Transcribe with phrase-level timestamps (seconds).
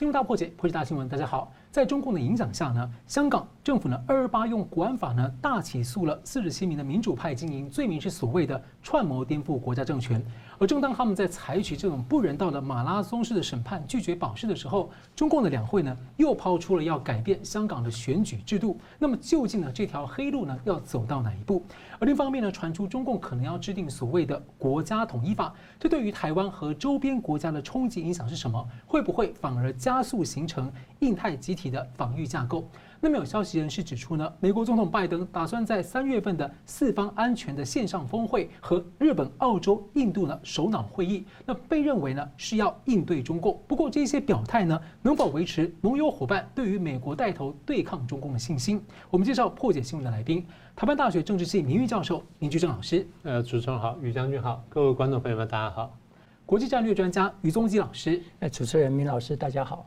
[0.00, 1.06] 新闻大破解，破解大新闻。
[1.10, 10.20] 大家好，在中共的影响下呢，香港政府呢二二八用国安法呢大起诉了四十七名的民主派精英，罪名是所谓的串谋颠覆国家政权。
[10.58, 18.76] 而正当他们在采取这种不人道的马拉松式的审判，拒绝保释的时候，中共的两会呢又抛出了要改变香港的选举制度。
[18.98, 21.62] 那么究竟呢这条黑路呢要走到哪一步？
[22.00, 28.66] 而另一方面呢传出中共可能要制定所谓的国家统一法，这对于台湾和周边国家的冲击影响是什么？
[28.86, 32.64] 会不会反而加速形成印太集体的防御架构？
[33.02, 43.58] 那么有消息人士指出呢，美国总统拜登打算在三月份的四方安全的线上峰会和日本、澳洲、印度呢首脑会议，那被认为呢是要应对中共。
[43.66, 48.82] 不过这些表态呢，能否维持盟友伙伴对于美国带头对抗中共的信心？
[49.10, 50.46] 我们介绍破解新闻的来宾，
[50.76, 53.08] 台湾大学政治系名誉教授林居正老师。
[53.22, 55.96] 呃，主持人好，于将军好，各位观众朋友们大家好。
[56.44, 58.22] 国际战略专家于宗基老师。
[58.40, 59.86] 哎，主持人明老师大家好。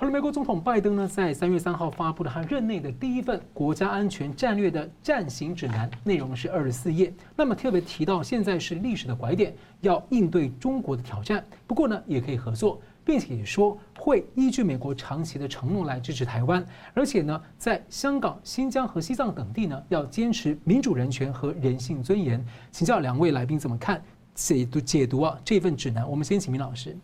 [0.00, 7.12] 好了，美国总统拜登呢，在三月三号发布了他任内的第一份国家安全战略的暂行指南，内容是二十四页。
[7.34, 11.44] 那么特别提到，现在是历史的拐点，要应对中国的挑战。
[11.66, 16.64] 不过呢，也可以合作，并且说会依据美国长期的承诺来支持台湾。
[16.94, 22.40] 而且呢，在香港、新疆和西藏等地呢，要坚持民主、人权和人性尊严。
[22.70, 24.00] 请教两位来宾怎么看
[24.32, 26.08] 解读解读啊这份指南？
[26.08, 26.96] 我们先请明老师。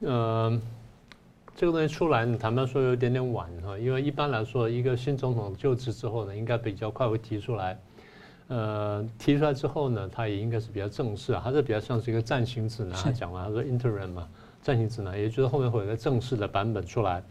[0.00, 0.58] 嗯。
[1.60, 7.78] 这个东西出来，坦白说有点点晚哈，因为一般来说，一个新总统就职之后呢，应该比较快会提出来。
[8.48, 12.94] 呃，提出来之后呢，他也应该是比较正式啊，还是比较像是一个暂行指南。
[12.94, 14.26] 他讲完，他说 interim 嘛，
[14.62, 17.22] 暂行指南，也就是后面会有一个正式的版本出来。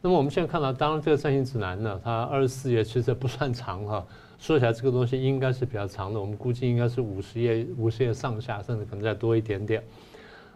[0.00, 4.06] 那么我们现在看到，当然这个暂行指南呢，它二十四页其实不算长哈，
[4.38, 9.82] 说起来这个东西应该是比较长的，我们估计应该是五十页，五十页上下，甚至可能再多一点点。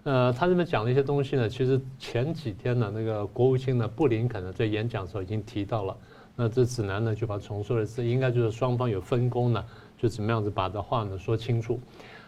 [0.04, 5.96] 呃，他这边讲的一些东西呢，其实前几天呢，那个国务卿呢，布林肯呢，在演讲的时候已经提到了。
[6.34, 9.64] 那这指南呢，就把重说了一次，应该就是双方有分工呢，
[9.96, 11.78] 就怎么样子把这话呢说清楚。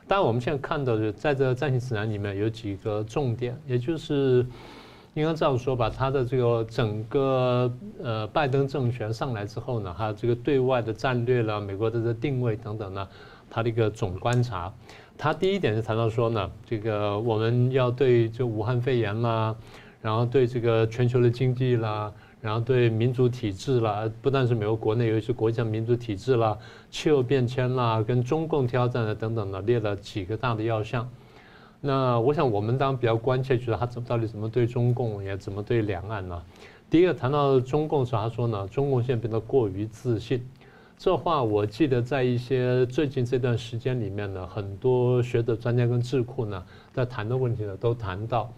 [0.07, 4.47] 当然，我们现在看到的，在这个暂行指南里面有几个重点，也就是
[5.15, 13.09] 应该这样说吧，他的这个整个呃拜登政权上来之后呢，还有这个对外的战略了，美国的这定位等等呢，
[13.51, 14.73] 他的一个总观察。
[15.17, 19.55] 他第一点是谈到说呢，这个我们要对这武汉肺炎啦，
[20.03, 26.59] 然后对这个全球的经济啦，然后对民主体制啦，不但是美国国内，尤其是国际上民主体制啦，
[26.91, 31.09] 气候变迁啦，跟中共挑战的等等的，列了几个大的要项。
[31.81, 36.43] 那我想我们当然比较关切，觉得他怎么到底怎么对中共，也怎么对两岸呢？
[36.91, 40.45] 第一个谈到中共时候，他说呢，中共现在变得过于自信。
[40.97, 48.50] 这话我记得在一些最近这段时间里面呢，很多学者专家跟智库呢在谈的问题呢都谈到，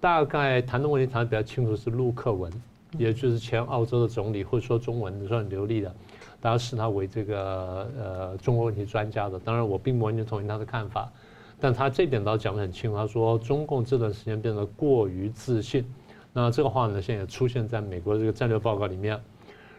[0.00, 2.50] 大概谈的问题谈的比较清楚是陆克文，
[2.96, 5.94] 也就是前澳洲的总理，会说中文说很流利的，
[6.40, 9.38] 大家视他为这个呃中国问题专家的。
[9.40, 11.12] 当然我并不完全同意他的看法，
[11.60, 15.84] 但他这点倒讲得很清楚，他说中共这段时间变得过于自信，
[16.32, 19.20] 那这个话呢现在也出现在美国这个战略报告里面。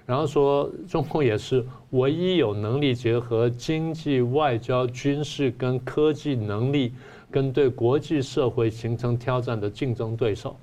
[0.05, 6.93] 然后说，中共也是唯一有能力结合经济、外交、军事跟科技能力，
[7.31, 10.55] 跟对国际社会形成挑战的竞争对手。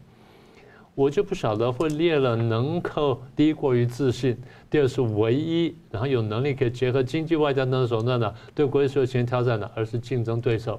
[0.95, 4.37] 我就不晓得会列了能够第一过于自信，
[4.69, 10.79] 第二是唯一，然后有能力可以结合经济、外交等手段的对国际社会形成挑战的，而是竞争对手。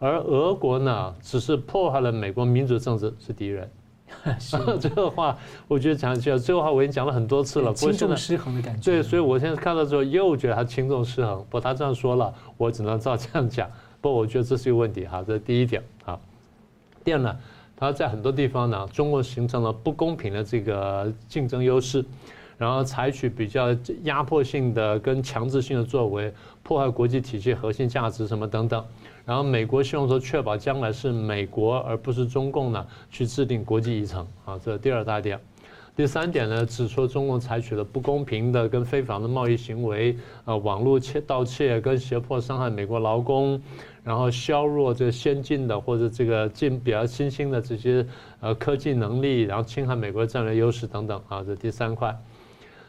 [0.00, 3.70] 而俄国呢，只是破坏了美国民主政治，是敌人。
[4.38, 5.36] 是这个话，
[5.68, 7.72] 我觉得讲起来，这个话我已经讲了很多次了。
[7.74, 8.90] 轻重失衡的感觉。
[8.90, 11.38] 对，所以我现在看到之后又觉得他轻重失衡。
[11.50, 13.68] 不过他这样说了，我只能照这样讲。
[14.00, 15.82] 不过我觉得这是一个问题哈，这是第一点。
[16.04, 16.18] 啊，
[17.02, 17.36] 第二呢，
[17.76, 22.04] 他在很多地方呢，中国形成了不公平的这个竞争优势，
[22.58, 28.84] 然后采取比较压迫性的跟强制性的作为，破坏国际体系核心价值什么等等。
[29.24, 35.40] 然后美国希望说确保将来是美国而不是中共呢去制定国际议程啊，这是第二大点。
[35.96, 43.62] 第三点呢，指出中共采取了不公平的跟非法的贸易行为，呃，网络窃盗窃跟胁迫伤害美国劳工，
[44.02, 48.04] 然后削弱这先进的或者这个进比较新兴的这些
[48.40, 52.12] 呃科技能力，然后侵害美国的战略优势等等啊，这第三块。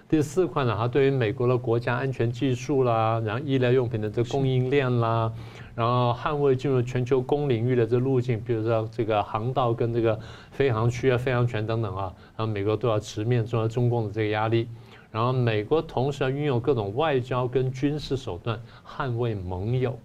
[0.08, 5.32] 第四块呢，它对于美国的国家安全技术啦，然后医疗用品的这供应链啦。
[5.74, 10.18] 然后捍卫进入全球公领域的这路径，比如说这个航道跟这个
[10.52, 14.70] 飞航区啊、飞航权等等啊，然后美国都要直面中中共的这个压力。
[15.12, 19.98] 然后美国同时要运用各种外交跟军事手段捍卫盟友。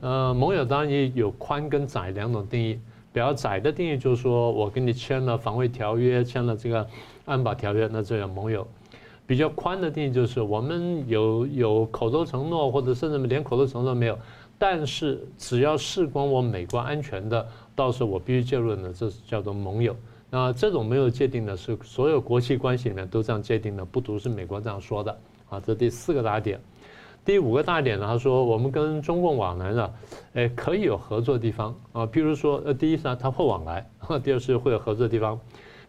[0.00, 2.78] 呃，盟友当然也有宽跟窄两种定义。
[3.12, 6.86] 比较窄的定义就是说我跟你签了防卫条约，签了这个
[7.24, 8.66] 安保条约，那这叫盟友。
[9.30, 14.18] 比较宽的定义就是我们有有口头承诺，或者甚至连口头承诺都没有，
[14.58, 17.46] 但是只要事关我美国安全的，
[17.76, 19.94] 到时候我必须介入呢，这是叫做盟友。
[20.30, 25.16] 那这种没有界定的是所有国际关系里面都这样界定的，不独是美国这样说的
[25.48, 25.62] 啊。
[25.64, 26.60] 这第四个大点。
[27.24, 29.90] 第五个大点呢，他说我们跟中共往来呢，
[30.34, 33.80] 哎，可以有合作地方啊，譬如说，呃，第一是呢，它会往来；
[34.24, 35.38] 第二是会有合作地方，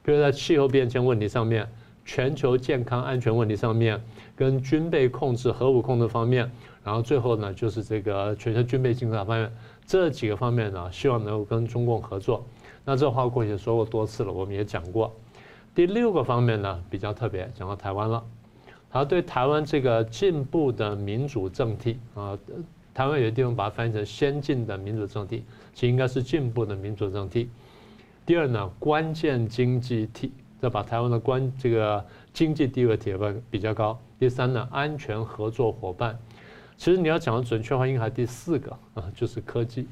[0.04, 1.68] 比如在气候变迁问题上面、
[2.14, 3.98] 全球健康安全问题上面、
[4.36, 6.52] 跟军备控制、核武控制方面，
[6.84, 9.50] 然后最后呢，就是这个全球军备竞赛方面
[9.86, 12.46] 这几个方面呢，希望能够跟中共合作。
[12.84, 15.16] 那这话过去说过多次了，我们也讲过。
[15.74, 18.22] 第六个方面呢，比较特别，讲到台湾了。
[18.90, 22.38] 他对台湾这个进步的民主政体啊，
[22.94, 27.50] 台湾有的地方把它翻译成先进的民主政体，其实应该是进步的民主政体。
[28.26, 32.04] 第二呢，关键经济体，要把台湾的关这个
[32.34, 34.00] 经济地位提得比较高。
[34.18, 36.18] 第三呢，安全合作伙伴。
[36.78, 39.88] 其实你要讲的准确话，应该还第四个啊，就是科技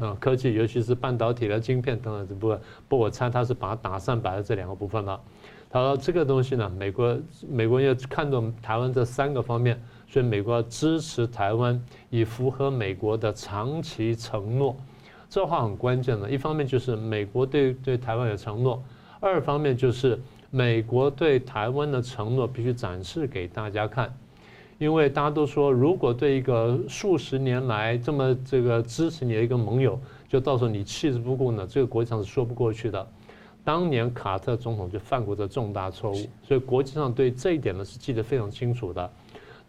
[0.00, 2.60] 啊，科技，尤其是半导体的晶片等等这部分。
[2.88, 5.20] 不，我猜他是把它打散摆在这两个部分了。
[5.68, 7.18] 他说这个东西呢，美国
[7.48, 14.76] 美国要看重台湾这三个方面，所以美国要支持台湾，以符合美国的长期承诺。
[15.30, 18.82] 这话很关键的，一方面就是美国对对台湾有承诺，
[19.22, 20.20] 二方面就是
[20.50, 24.12] 美国对台湾的承诺必须展示给大家看，
[24.78, 29.96] 因为大家都说，如果对一个数十年来这么这个支持你的一个盟友，
[30.28, 33.06] 就到时候你弃之不顾呢，这个国际上是说不过去的。
[33.64, 39.08] 当年卡特总统就犯过这重大错误，所以国际上对这一点呢是记得非常清楚的。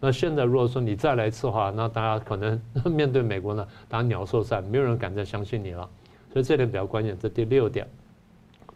[0.00, 2.60] 那现在如果说你再来一次的话，那大家可能
[2.92, 5.88] 面对美国呢打鸟兽散，没有人敢再相信你了。
[6.32, 7.16] 所以这点比较关键。
[7.16, 7.86] 这第六点，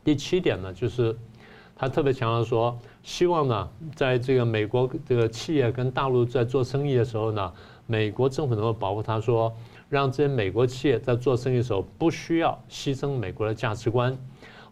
[0.08, 1.14] 第七点呢，就是
[1.76, 7.52] 他特别强调说，希望呢在这个美国这个企业跟大陆在做生意的时候呢，
[7.84, 9.54] 美国政府能够保护他说，
[9.90, 14.16] 让这些美国企业在做生意的时候不需要牺牲美国的价值观。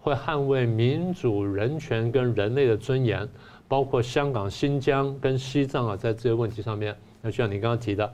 [0.00, 3.28] 会捍卫民主、人权跟人类的尊严，
[3.68, 8.10] 包括香港、新疆跟西藏啊，在这些问题上面，那就像你刚刚提的，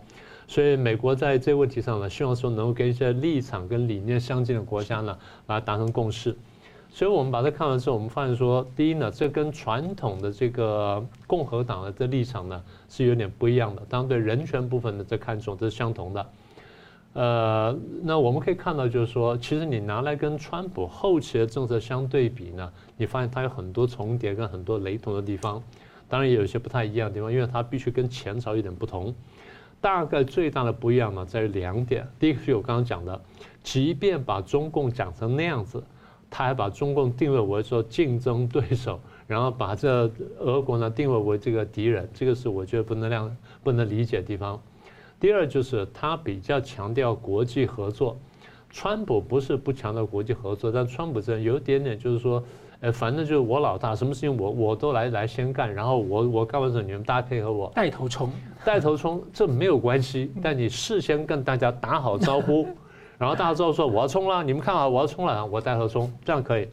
[0.48, 5.16] 所以美国在这个问题上呢，希望说能够跟一些立场跟理念相近的国家呢，
[5.46, 6.36] 来达成共识。
[6.94, 16.26] 所以我们把它看完之后，我们发现说，第一呢，这跟传统的这个共和党的这立场呢是有点不一样的，当然对人权部分的这看重这是相同的。
[17.14, 25.62] 呃，那我们可以看到，就是说，其实你拿来跟川普后期的政策相对比呢，你发现它有很多重叠跟很多雷同的地方，
[26.10, 29.14] 当然也有一些不太一样的地方，因为它必须跟前朝有点不同。
[29.80, 32.06] 大概最大的不一样呢，在于两点。
[32.20, 33.20] 第一个是我刚刚讲的，
[33.62, 35.82] 即便把中共讲成那样子，
[36.34, 38.98] 他还把中共定位为说竞争对手，
[39.28, 44.58] 然后把这俄国呢定位为这个敌人，这个是我觉得不能量不能理解的地方。
[45.20, 48.16] 第二就是他比较强调国际合作，
[48.70, 52.42] 川普不是不强调国际合作，但川普这有一点点就是说，
[52.80, 58.32] 呃，反正就是我老大，什么事情我我都来来先干，然后我我干完之后你们大家配合我，带头冲，
[58.64, 62.66] 带头冲，这没有关系，但你事先跟大家打好招呼，
[63.18, 66.68] 然后大家之后说我要冲了，你们看好我要冲了，我带头冲，这样可以。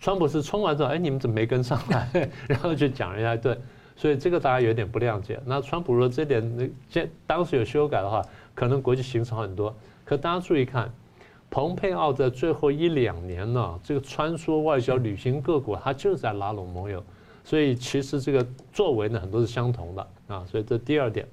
[0.00, 2.28] 川普是冲完之后，哎，你们怎么没跟上来？
[2.46, 3.58] 然后就讲人家对。
[3.98, 5.40] 所以这个大家有点不谅解。
[5.46, 8.20] 那川普说这点，那这当时有修改的话，
[8.54, 9.74] 可能国际形势好很多。
[10.04, 10.92] 可大家注意看，
[11.48, 17.02] 蓬佩奥在最后一两年呢，这个穿梭外交、旅行各国，他就是在拉拢盟友。
[17.42, 20.44] 所以其实这个作为呢，很多是相同的啊。
[20.44, 21.26] 所以这第二点，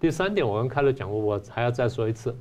[0.00, 2.36] 第三点，我刚开头讲过，我还要再说一次，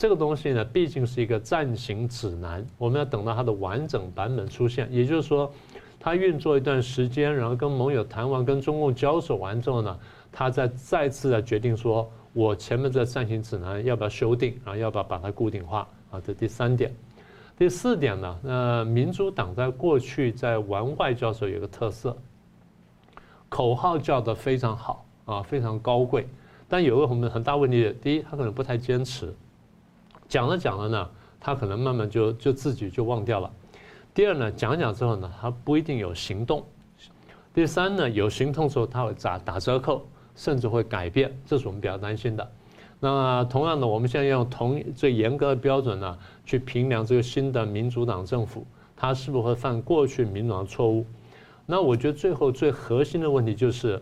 [0.00, 5.52] 这个东西呢，毕竟是一个暂行指南，我们要等到它的完整版本出现，也就是说。
[6.02, 9.98] 他运作一段时间，然后跟盟友谈完，跟中共交手完之后呢，
[10.32, 16.18] 他再再次的决定说，我前面这暂行指南要不要修订，然后要不要把它固定化啊？
[16.18, 16.90] 这第三点，
[17.54, 18.38] 第四点呢？
[18.44, 22.16] 呃，民主党在过去在玩外交的时候有个特色，
[23.50, 26.26] 口号叫得非常好啊，非常高贵，
[26.66, 29.34] 但有个很很大问题，第一，他可能不太坚持，
[30.30, 31.10] 讲着讲着呢，
[31.40, 33.50] 他可能慢慢就就自己就忘掉了。
[34.14, 36.64] 第二呢，讲讲之后呢，他不一定有行动。
[37.52, 40.06] 第三呢，有行动之后他会打打折扣，
[40.36, 42.48] 甚至会改变，这是我们比较担心的。
[43.00, 51.04] 那同样的，我们现在用同最严格的标准呢，去评量这个新的民主党政府，他是不是会犯过去民主党的错误？
[51.66, 54.00] 那我觉得最后最核心的问题就是，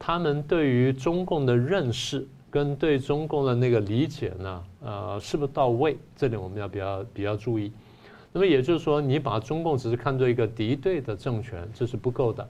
[0.00, 5.98] 他们对于中共的认识跟对中共的那个理解呢，呃，是不是到位？
[6.14, 7.72] 这点我们要比较比较注意。
[8.32, 12.48] 那么也就是说，你把中共只是看作一个敌对的政权，这是不够的。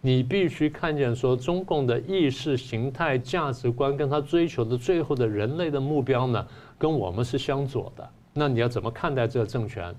[0.00, 6.44] 你必须看见说，中共的意识形态、价值观跟他追求的最后的人类的目标呢，
[6.76, 8.10] 跟我们是相左的。
[8.32, 9.94] 那你要怎么看待这个政权？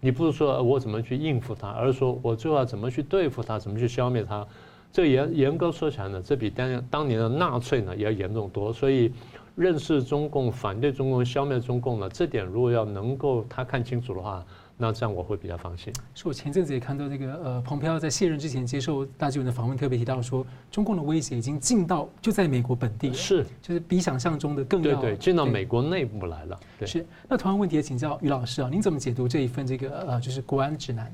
[0.00, 4.44] 你不是说我怎么去应付他，而是说我最后要怎么去对付他，怎么去消灭他。
[4.92, 8.72] 这严严格说起来呢，这比当当年的纳粹呢也要严重多。
[8.72, 9.12] 所以，
[9.54, 14.44] 认识中共、反对中共、消灭中共呢，这点如果要能够他看清楚的话。
[14.78, 15.90] 那这样我会比较放心。
[16.14, 26.60] 是我前阵子也看到这个呃，蓬佩奥在卸任之前接受大纪元的访问，特别提到说，中共的威胁已经进到就在美国本地，是就是比想象中的更要对对，进到美国内部来了。
[26.78, 31.10] 对是那同样问题也请教于老师啊，您怎么解读这一份这个呃，就是国安指南？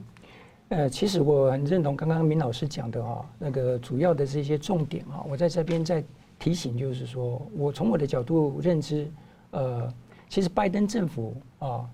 [0.73, 6.03] 呃，其实我很认同刚刚明老师讲的哈，那个主要的这些重点啊，我在这边再
[6.39, 9.07] 提醒，就是说我从我的角度认知，
[9.51, 9.93] 呃，
[10.31, 11.89] 其实拜登政府啊。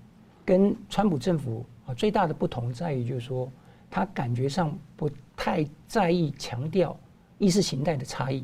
[0.45, 3.47] 跟川普政府啊最大的不同在于，就是说
[3.87, 6.97] 他感觉上不太在意强调
[7.37, 8.43] 意识形态的差异，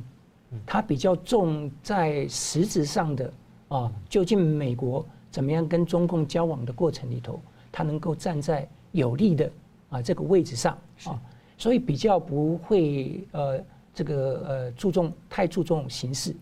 [0.68, 3.34] 他比较重在实质上的
[3.70, 7.40] 啊，究竟美国怎么样跟中共交往的过程里头，
[7.72, 9.50] 他能够站在有利的
[9.96, 11.22] 啊这个位置上啊，
[11.58, 16.36] 所以比较不会呃这个呃注重太注重形式。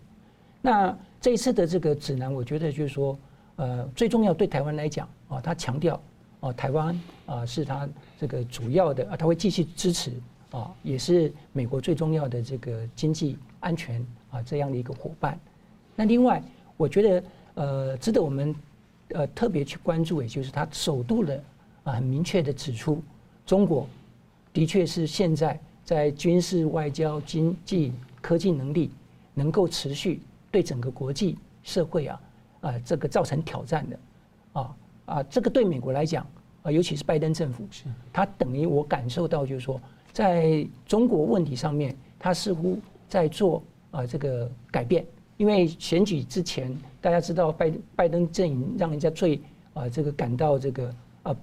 [0.60, 3.16] 那这一次的这个指南，我觉得就是说。
[3.56, 6.00] 呃，最重要对台湾来讲啊，他强调
[6.40, 10.10] 啊，台湾啊是他这个主要的啊，他会继续支持
[10.50, 15.38] 啊，也是美国最重要的这个经济安全啊这样的一个伙伴。
[15.94, 16.42] 那另外，
[16.76, 18.52] 我觉得呃，值得我们
[19.10, 21.40] 呃特别去关注，也就是他首度的
[21.84, 23.00] 啊很明确的指出，
[23.46, 23.88] 中国
[24.52, 28.90] 的确是现在在军事、外交、经济、科技能力
[29.34, 30.20] 能够持续
[30.50, 32.20] 对整个国际社会啊。
[32.64, 33.98] 啊，这个造成挑战的，
[34.54, 36.26] 啊啊，这个对美国来讲，
[36.62, 39.78] 啊，尤其是拜登政府，是，他等于我感受到就是说，
[40.14, 45.04] 在中国问题上面，他似乎在做啊这个改变，
[45.36, 49.38] 因为选举之前，大家知道拜拜登阵营让人家最
[49.74, 51.36] 啊这个感到这个啊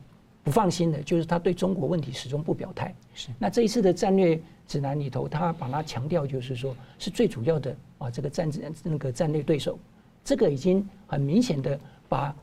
[0.43, 2.93] 不放心的，就是他对中国问题始终不表态。
[3.13, 9.77] 是，那这一次的战略指南里头，他把它强调就是说，是最主要的啊这个战争那个战略对手。
[10.23, 12.35] 这个已经很明显的把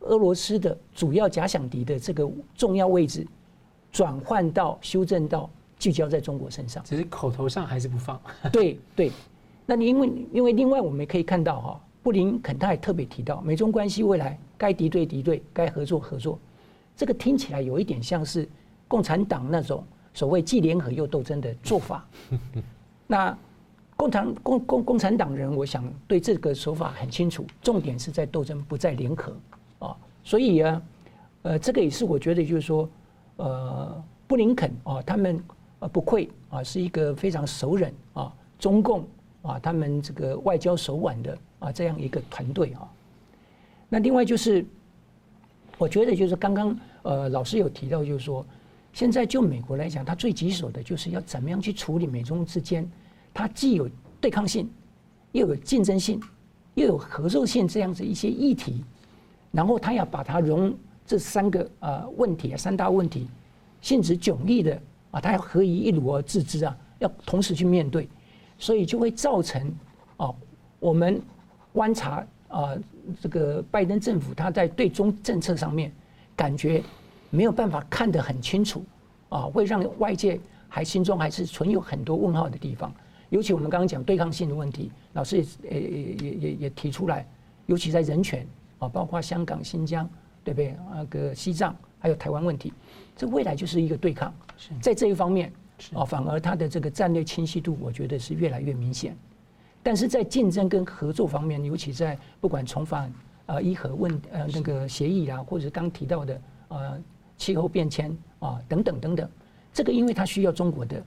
[0.00, 3.26] 俄罗斯的主要假想敌的这个重要位置
[3.92, 5.48] 转换到修正到
[5.78, 8.20] 聚焦在中国身上，只是口头上还是不放。
[8.52, 9.12] 对对，
[9.66, 16.38] 那你因为因为另外我们可以看到哈，布林肯他也特别提到美中关系未来该敌对敌对，该合作合作，
[16.96, 18.48] 这个听起来有一点像是
[18.88, 19.84] 共产党那种
[20.14, 22.04] 所谓既联合又斗争的做法。
[23.06, 23.36] 那。
[23.98, 29.34] 共产共共共产党人，我想对这个手法很清楚，重点是在斗争，不在联合
[29.78, 29.96] 啊。
[30.22, 30.82] 所以啊，
[31.40, 32.86] 呃，这个也是我觉得就是说，
[33.36, 35.42] 呃，布林肯啊，他们
[35.78, 39.02] 呃不愧啊是一个非常熟人啊中共
[39.40, 42.86] 啊他们这个外交手腕的啊这样一个团队啊。
[43.88, 44.62] 那另外就是，
[45.78, 48.44] 我觉得就是刚刚呃老师有提到，就是说，
[48.92, 52.88] 现在就美国来讲，他最棘手的就是要怎么样去处理美中之间。
[53.34, 53.86] 它既有
[54.18, 54.70] 对抗性，
[55.32, 56.18] 又有竞争性，
[56.74, 58.82] 又有合作性这样子一些议题，
[59.52, 63.28] 然后他要把它融这三个呃问题啊三大问题，
[63.82, 64.80] 性质迥异的
[65.10, 68.08] 啊，它要合于一炉而治之啊，要同时去面对，
[68.58, 69.70] 所以就会造成
[70.16, 70.34] 啊
[70.80, 71.20] 我们
[71.74, 72.74] 观察啊
[73.20, 75.92] 这个拜登政府他在对中政策上面
[76.34, 76.82] 感觉
[77.30, 78.84] 没有办法看得很清楚
[79.28, 82.92] 啊，会让外界还心中还是存有很多问号的地方。
[83.30, 87.26] 尤其我们刚刚讲对抗性的问题，老师也也也也也提出来，
[87.66, 88.46] 尤其在人权
[88.78, 90.08] 啊，包括香港、新疆，
[90.44, 90.76] 对不对？
[90.94, 92.72] 那个西藏还有台湾问题，
[93.16, 94.32] 这未来就是一个对抗。
[94.80, 95.52] 在这一方面
[95.92, 99.16] 啊，反而他的这个战略清晰度，我觉得是越来越明显。
[99.86, 103.12] 但是在竞争跟合作方面，尤其在不管重返
[103.46, 107.00] 啊伊核问呃那个协议啊，或者是刚提到的呃
[107.38, 109.30] 气候变迁啊等等等等，
[109.72, 111.00] 这个因为它需要中国的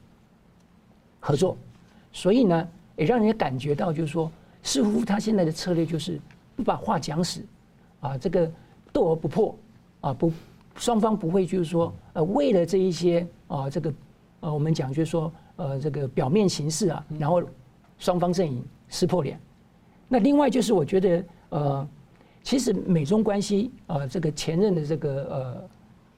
[1.20, 1.58] 合作。
[2.14, 4.32] 所以呢，也让人家感觉到，就是说，
[4.64, 6.18] 似乎他现在的策略就是
[6.56, 7.46] 不把话讲死，
[8.00, 8.50] 啊，这个
[8.94, 9.54] 斗而不破，
[10.00, 10.32] 啊，不，
[10.76, 13.94] 双方不会就是说，呃，为了这一些啊，这个，
[14.40, 17.44] 呃，我们讲就是说，呃，这个表面形式啊，然后
[18.00, 19.40] 双方阵营撕破脸。
[20.08, 21.88] 那另外就是我觉得，呃，
[22.42, 25.70] 其实美中关系，呃，这个前任的这个呃，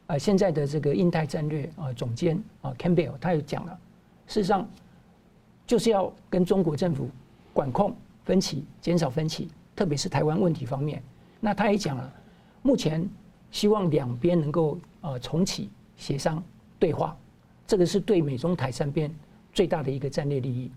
[0.08, 3.78] 呃，现在的这个印太战略啊总监啊 Campbell 他也讲了，
[4.28, 4.66] 事实上。
[5.68, 7.10] 就是要跟中国政府
[7.54, 7.96] 管控
[8.26, 11.02] 分歧，减少分歧，特别是台湾问题方面。
[11.40, 12.14] 那他也讲了，
[12.62, 13.08] 目前
[13.52, 16.44] 希望两边能够呃重启协商
[16.78, 17.16] 对话，
[17.66, 19.10] 这个是对美中台三边
[19.54, 20.70] 最大的一个战略利益。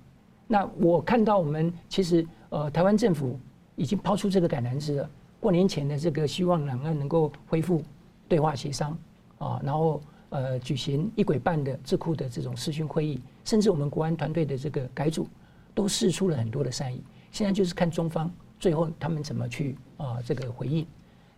[0.47, 3.39] 那我看到我们其实呃台湾政府
[3.77, 5.11] 已经抛出这个橄榄枝了，
[5.41, 7.83] 过年前的这个希望两岸能够恢复
[8.29, 8.97] 对话协商
[9.39, 15.27] 啊，然后呃举行一轨半的智库的这种视讯会议，甚至我们国安团队的这个改组
[15.75, 17.03] 都试出了很多的善意。
[17.33, 20.87] 现在就是看中方最后他们怎么去啊这个回应。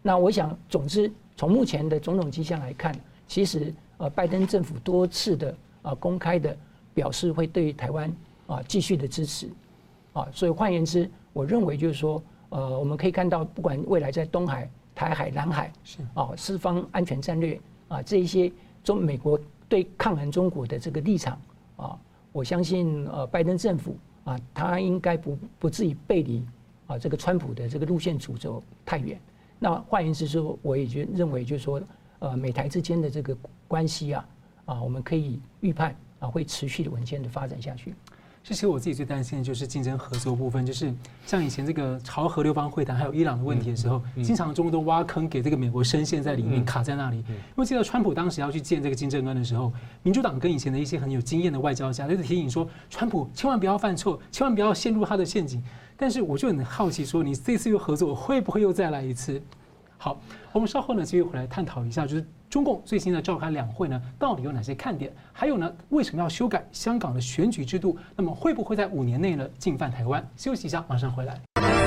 [0.03, 2.95] 那我想，总之从目前的种种迹象来看，
[3.27, 6.57] 其实呃拜登政府多次的啊公开的
[6.93, 8.13] 表示会对台湾
[8.47, 9.49] 啊继续的支持
[10.13, 18.51] 啊，所以换言之，我认为就是说，呃我们可以看到，不管未来在东海、台海、南海是啊四方安全战略啊这一些
[18.83, 19.39] 中美国
[19.69, 21.41] 对抗衡中国的这个立场
[21.77, 21.99] 啊，
[22.33, 23.97] 我相信呃拜登政府。
[24.27, 26.45] 啊，他应该不不至于背离
[26.89, 29.17] 啊这个川普的这个路线主轴太远。
[29.57, 31.81] 那换言之说，我也就认为就是说，
[32.19, 33.37] 呃，美台之间的这个
[33.69, 34.29] 关系啊，
[34.65, 37.95] 啊，我们可以预判啊会持续的稳健的发展下去。
[38.47, 40.95] 其实我自己最担心的就是竞争合作部分，就是
[41.27, 47.17] 像以前这个朝核六方会谈，还有伊朗的问题的时候，经常中国都挖坑给这个美国深陷在里面，卡在那里。
[47.17, 47.25] 因
[47.57, 49.73] 为记得川普当时要去见这个金正恩的时候，
[50.05, 55.61] 民主党跟以前的一些很有经验的外交家，就是提醒说，川普千万不要犯错，千万不要陷入他的陷阱。
[55.97, 59.43] 但是我就很好奇，说你这次又合作，会不会又再来一次？
[59.99, 60.21] 好，
[60.53, 62.25] 我们稍后呢继续回来探讨一下，就是。
[62.49, 65.13] 中共最新的召开两会呢，到底有哪些看点？
[65.33, 67.99] 还有呢，为什么要修改香港的选举制度？
[68.15, 70.27] 那么会不会在五年内呢进犯台湾？
[70.37, 71.86] 休息一下，马上回来。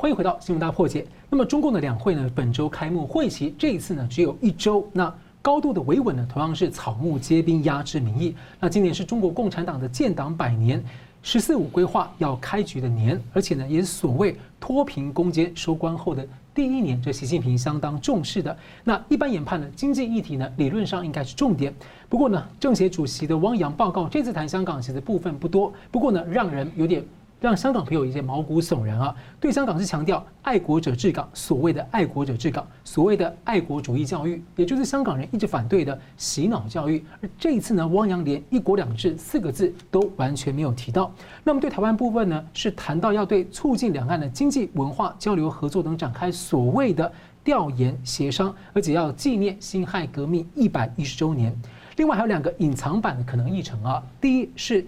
[0.00, 1.04] 欢迎回到新闻大破解。
[1.28, 4.88] 那么中共的两会呢，本周开幕，会期这一次呢只有一周。
[4.94, 8.34] 那高度的维稳呢，同样是草木皆兵，压制民意。
[8.58, 10.82] 那今年是中国共产党的建党百年
[11.22, 16.98] ，“十四五”规划要开局的年，而且呢，也是所谓脱贫攻坚收官后的第一年。
[17.02, 18.56] 这习近平相当重视的。
[18.82, 21.74] 那一般研判呢，经济议题呢，理论上应该是重点。
[22.08, 25.70] 不过呢，政协主席的汪洋报告这次谈香港，其实部分不多。
[25.90, 27.04] 不过呢，让人有点。
[27.40, 29.16] 让香港朋友一些毛骨悚然啊！
[29.40, 37.02] 对香港是强调爱国者治港，所谓的爱国者治港，所谓的爱国主义教育，也就是香港人一直反对的洗脑教育。
[37.22, 41.10] 而这一次呢，汪洋连“一国两制”四个字都完全没有提到。
[41.42, 47.10] 那么对台湾部分呢，是谈到要对促进两岸的经济、文化交流合作等展开所谓的
[47.42, 51.56] 调研协商，而且要纪念辛亥革命一百一十周年。
[51.96, 54.84] 另外还有两个隐藏版的可能议程啊，第一是。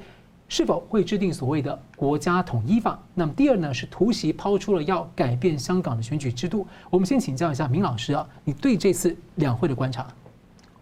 [0.53, 3.03] 是否会制定所谓的国家统一法？
[3.15, 6.67] 那么第二呢，是突袭抛出了要改变香港的选举制度。
[6.91, 10.07] 我们先请教一下明老师啊，你对这次两会的观察？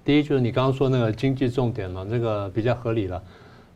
[0.04, 3.22] 第一就是你刚刚说那个经济重点嘛，这个比较合理了。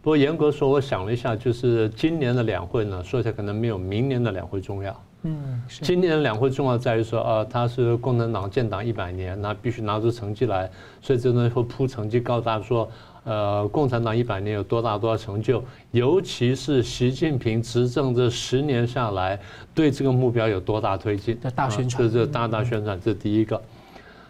[0.03, 5.01] 不过严格说，我想了一下，就是今年的两会呢，说起来可能没有明年的两会重要。
[5.23, 10.69] 嗯，今年的两会重要在于说啊，它是共产党建党一百年，那必须拿出成绩来，
[11.01, 12.91] 所以这东西会铺成绩，告诉大家说。
[13.25, 15.65] 呃，共产党一百年有多大多大成就？
[15.93, 19.41] 尤其是习近平执政这十年下来，
[19.75, 21.39] 对这个目标有多大推进？
[21.43, 23.61] 这大宣传，这大大宣传，这是第一个。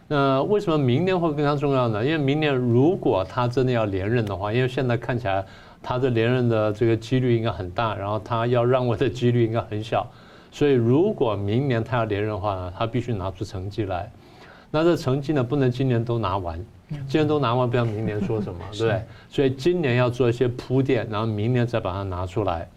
[0.07, 2.04] 那为什么明年会更加重要呢？
[2.04, 5.44] 因为明年如果他真的要连任的话，因为现在看起来
[5.83, 10.07] 他的连任的这个几率应该很大，然后他要让位的几率应该很小，
[10.52, 14.09] 所以如果明年他要连任的话呢，他必须拿出成绩来。
[14.70, 16.64] 那这成绩呢，不能今年都拿完。
[16.88, 19.03] 今年都拿完，不知道明年说什么， 对不对？
[19.29, 22.68] 所以今年要做一些铺垫，然后明年再把它拿出来。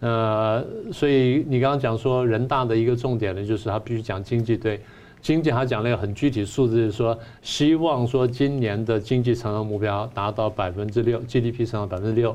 [0.00, 4.80] 呃，所以你刚刚讲说人大的一个重点呢，就是他必须讲经济，对
[5.20, 12.34] 经济他讲了一个很具体数字，就是说希望说今年的经济成长目标达到百分之六，GDP 成长百分之六，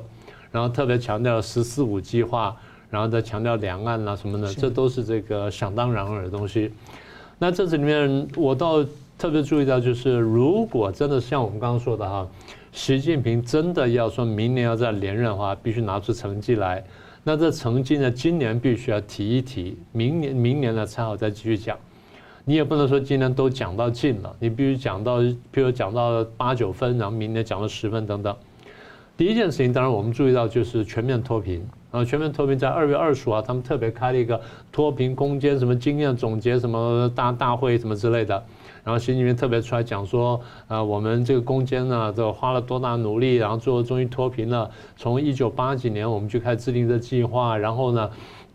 [0.52, 2.56] 然后特别强调“十四五”计划，
[2.92, 6.72] 然后再强调两岸啊什么的，这都是这个想当然尔的东西。
[7.40, 8.86] 那这次里面我倒。
[9.18, 12.28] 特别注意到，就是如果真的像我们刚刚说的哈，
[12.74, 16.84] 习近平真的要说明年要再连任的话，必须拿出成绩来。
[17.24, 21.78] 那这成绩呢，今年必须要提一提，明年明年呢才好再继续讲。
[22.44, 28.36] 你也不能说今年都讲到尽了，你必须讲到，譬如讲到八九分，然后明年讲到十分等等。
[29.18, 31.66] 第一件事情，当然我们注意到就是全面脱贫。
[31.90, 34.40] 然后全面脱贫在二月二十五啊，他们特别开了一个
[34.74, 38.44] 脱贫攻坚什么经验总结什么大大会什么之类的。
[38.86, 44.70] 然后习近平特别出来讲说，呃，我们这个攻坚呢，这花了多大努力，然后最后终于脱贫了。
[44.96, 48.08] 从一九八几年我们就开始制定这计划，然后呢，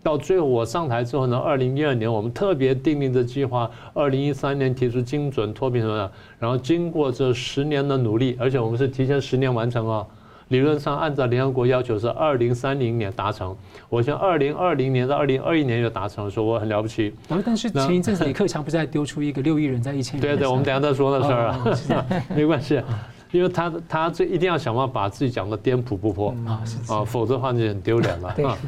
[0.04, 10.06] 到最后我上台之后呢，二零一二年我们特别订立的计划，二零一三年提出精准脱贫什么的，然后经过这十年的努力，而且我们是提前十年完成啊。
[10.50, 13.56] 理论上按照联合国要求是二零三零年达成，
[13.88, 17.14] 我想二零二零年到二零二一年就达成了，说我很了不起。
[17.28, 20.22] 但是前一阵子李克强不是还丢出一个六亿人在一千年？
[20.26, 22.82] 对对，我们等下再说那事儿啊，哦、 没关系，
[23.30, 28.58] 因为他他这一定要想办法把自己讲的颠扑不破啊，啊，否则的话就很丢脸了啊。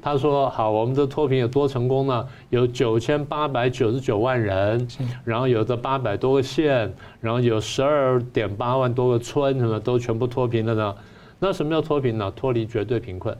[0.00, 2.26] 他说好，我们的脱贫有多成功呢？
[2.48, 4.88] 有九千八百九十九万人，
[5.24, 10.94] 然后有这八百多个县，然后有十二点八万多个村，什么都全部脱贫了呢？
[11.38, 12.32] 那什么叫脱贫呢？
[12.34, 13.36] 脱离绝对贫困，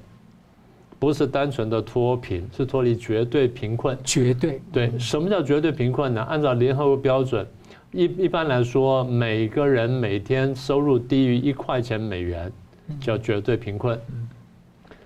[0.99, 3.99] 不是单纯的脱贫，是脱离绝对贫困。
[4.05, 6.23] 绝对对，什么叫绝对贫困呢？
[6.23, 7.47] 按照联合国标准，
[7.91, 12.53] 一一般来说，每个人每天收入低于一块钱美元，
[13.01, 13.99] 叫绝对贫困。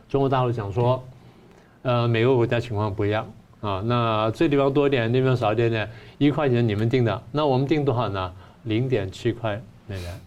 [0.09, 1.02] 中国大陆讲说，
[1.83, 3.26] 呃，每个国家情况不一样
[3.62, 8.33] 啊，那这地方多一点，那边少一点点，一块钱你们定的，那我们定多少呢？
[8.64, 10.20] 零点七块美元。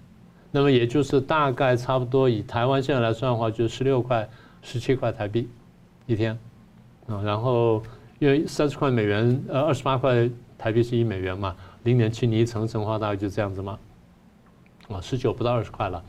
[0.55, 4.25] 那么也就是大概差不多以台湾现在来算的话，就十六块、
[4.61, 5.49] 十七块台币
[6.05, 6.31] 一天，
[7.07, 7.83] 啊，然后
[8.19, 13.77] 因为三十块美元，呃，二十八块台币是一美元嘛，零点七你一乘乘的话，大概就这样子嘛，
[14.87, 16.01] 啊，十九不到二十块了。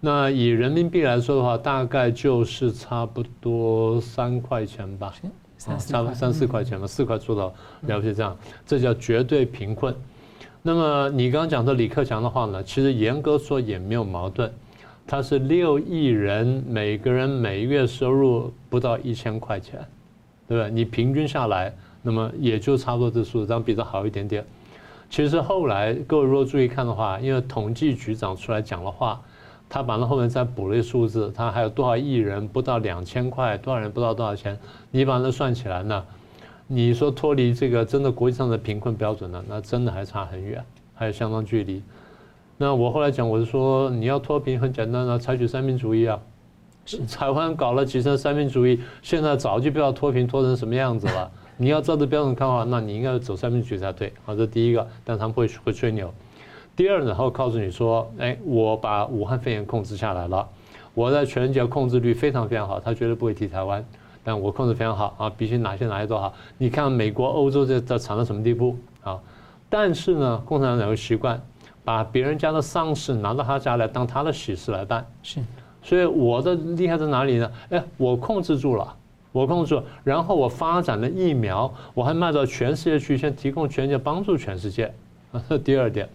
[0.00, 5.14] 那以人民币来说的话，大概就是差不多三块钱吧，
[5.66, 7.50] 啊，差不多三四块钱吧，四块出头，
[7.86, 9.96] 了不起这样，这叫绝对贫困。
[10.64, 14.48] 那么你刚刚讲的李克强的话呢，其实严格说也没有矛盾，
[15.04, 19.84] 他是六亿人，每个人每月收入不到一千块钱，
[20.46, 20.70] 对不对？
[20.70, 24.44] 你平均下来，那么也就差不多这数，这样比较好一点点。
[25.10, 29.20] 其实后来各位如果注意看的话，因为统计局长出来讲的话，
[29.68, 34.56] 他把那后面再补了一数字，他还有多少亿人不到两千块，多少人不到多少钱，
[34.92, 36.04] 你把它算起来呢？
[36.74, 39.44] 你说脱离这个真的国际上的贫困标准呢？
[39.46, 41.82] 那真的还差很远，还有相当距离。
[42.56, 46.18] 那我后来讲，我是说你要脱贫很简单啊，采取三民主义啊。
[47.10, 51.30] 台湾搞了几次三民主义，现在早就不知道脱贫脱成什么样子了。
[51.58, 54.10] 你要照着标准看的话，那你应该走三民主义才对。
[54.24, 56.10] 好，这第一个，但他们会会吹牛。
[56.74, 60.48] 第二呢，他会告诉你说，哎，我把武汉肺炎控制下来了，
[60.94, 63.84] 我在全世界控制率非常非常好，他绝对不会提台湾。
[64.24, 66.32] 但我控制非常好啊，必须哪些哪些都好。
[66.58, 69.18] 你看美国、欧洲这这惨到什么地步啊？
[69.68, 71.40] 但是呢，共产党有个习惯，
[71.84, 75.06] 把别人家的丧事拿到他家来当他的喜事来办。
[75.22, 75.40] 是，
[75.82, 77.50] 所以我的厉害在哪里呢？
[77.70, 78.94] 哎，我控制住了，
[79.32, 84.92] 我控制住，然后我发展了疫苗，我还卖到全世界去，先提供全世界帮助全世界。
[85.64, 86.08] 第二点。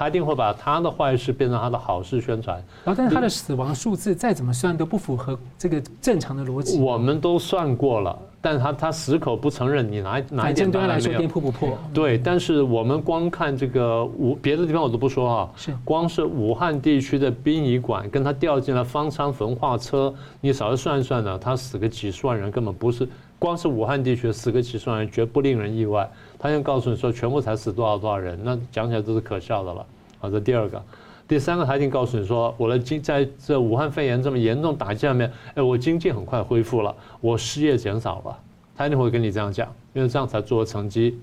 [0.00, 6.80] 他一定会把他的坏事变成他的好事宣传，然后但是他的死亡数字再怎么算都不符合这个正常的逻辑。
[6.80, 11.76] 我们都算过了，但是他他死口不承认，你拿拿一点来说颠扑不破。
[11.92, 23.06] 对，但是我们光看这个武别的地方我都不说啊，是光是武汉地区的殡仪馆跟他掉进了方舱焚化车，你稍微算一算呢，他死个几十万人根本不是。
[23.38, 26.10] 光是武汉地区死个几十万人，绝不令人意外。
[26.42, 29.86] 他先告诉你说，全部才死多少多少人，那讲起来都是可笑的了。
[30.18, 30.82] 好，这第二个，
[31.28, 38.38] 第三个，他一定告诉你说，我的经在这武汉肺炎这么严重打击下面，哎，我经济很快恢复了，我失业减少了。
[38.74, 41.20] 他一定会跟你这样讲，因为这样才做成绩。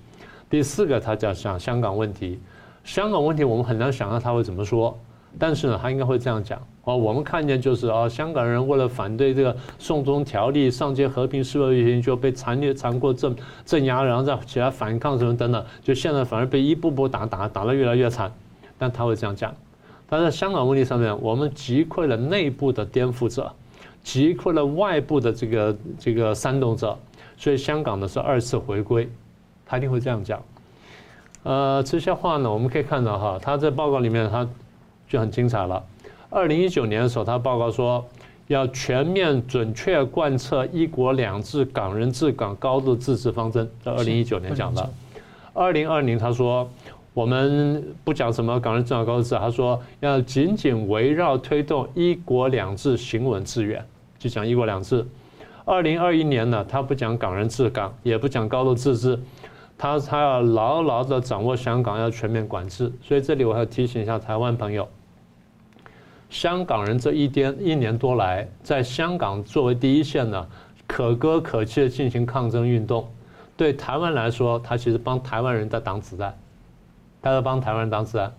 [0.48, 2.40] 第四个，他讲讲香港问题，
[2.84, 4.96] 香港问题我们很难想象他会怎么说。
[5.40, 6.98] 但是呢，他应该会这样讲哦。
[6.98, 18.32] 我们看见就是啊，香港人为了反对这个《送中条例》，上街和平示威游行，就被残虐、残酷镇镇压，然后再起来反抗什么等等，就现在反而被一步步打打打得越来越惨。
[18.78, 19.54] 但他会这样讲。
[20.10, 23.52] 但在香港问题上面，我们击溃了内部的颠覆者，
[24.02, 26.98] 击溃了外部的这个这个煽动者，
[27.38, 29.10] 所以香港呢是二次回归，
[29.66, 30.42] 他一定会这样讲。
[31.44, 34.48] 呃，这些话呢，我们可以看到哈，他在报告里面他。
[35.10, 35.82] 就很精彩了。
[36.30, 38.06] 二零一九年的时候，他报告说
[38.48, 44.90] 要全面准确贯彻“一国两制”、“港人治港”、“高度自治”方针，在二零一九年讲的。
[45.54, 46.70] 二零二零他说
[47.14, 53.84] 我们不讲什么“港人治港”、“高度自治”，他说要紧紧围绕推动“一国两制”行稳致远，
[54.20, 55.06] 就讲“一国两制”。
[55.64, 59.18] 二零二一年呢，他不讲“港人治港”，也不讲“高度自治”，
[59.78, 62.92] 他他要牢牢地掌握香港要全面管制。
[63.02, 64.88] 所以这里我要提醒一下台湾朋友。
[66.30, 70.48] 香港人这一天一年多来，在香港作为第一线呢，
[70.86, 73.08] 可歌可泣的进行抗争运动。
[73.56, 76.38] 对台湾来说，他其实帮台湾人在挡子弹，
[77.22, 78.32] 他在帮台湾人挡子弹，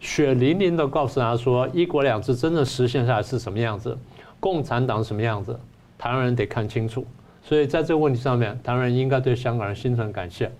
[0.00, 3.98] 血淋淋的告诉他说，一国两制真正实现下来是什么样子，
[4.40, 5.58] 共产党什么样子，
[5.98, 7.04] 台湾人得看清楚。
[7.42, 10.50] 所以在这个问题上面，台湾人应该对香港人心存感谢。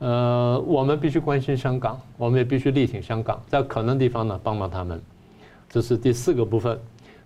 [0.00, 5.00] 呃，我们必须关心香港，我们也必须力挺香港，在可能地方呢帮帮他们。
[5.68, 6.78] 这是第四个部分。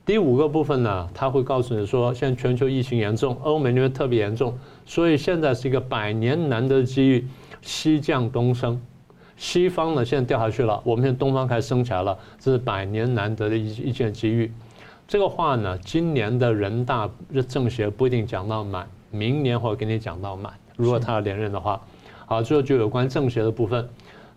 [0.05, 4.53] 第五个部分呢，他会告诉你说，现在全球疫情严重，欧美那边特别严重，
[4.85, 7.27] 所以现在是一个百年难得的机遇，
[7.61, 8.81] 西降东升。
[9.37, 14.53] 西方呢现在掉下去了，我们现在东方开始升起来了，这是百年难得的一一件机遇。
[15.07, 17.09] 这个话呢，今年的人大
[17.49, 20.53] 政协不一定讲到满，明年会给你讲到满。
[20.77, 21.81] 如果他要连任的话。
[22.25, 23.87] 好，最后就有关政协的部分。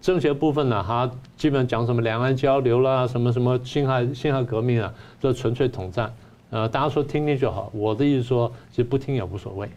[0.01, 6.13] 政协部分呢，他基本讲什么两岸交流啦，什么什么辛亥辛亥革命啊，这纯粹统战。
[6.51, 7.71] 呃，大家说听听就好。
[7.73, 9.69] 我的意思说，其实不听也无所谓。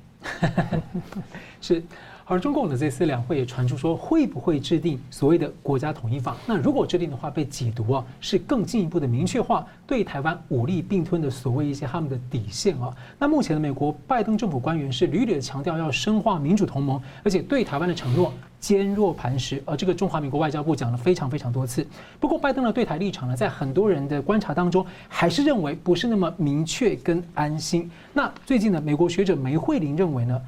[1.60, 1.82] 是。
[2.30, 6.36] 而中共的这次两会也传出说，会不会制定所谓的国家统一法？
[6.46, 12.94] 那如果制定的话，被解读啊，是更进一步的明确化对台湾武力并吞的所谓一些他们的底线啊。
[13.18, 19.62] 那目前的美国拜登政府官员是屡屡的强调要深化民主同盟，而且对台湾的承诺坚若磐石。
[19.64, 21.86] 而这个中华民国外交部讲了非常非常多次。
[22.20, 27.90] 不过拜登的对台立场呢，在很多人的观察当中，还是认为不是那么明确跟安心。
[28.12, 30.38] 那最近呢，美国学者梅惠玲认为呢？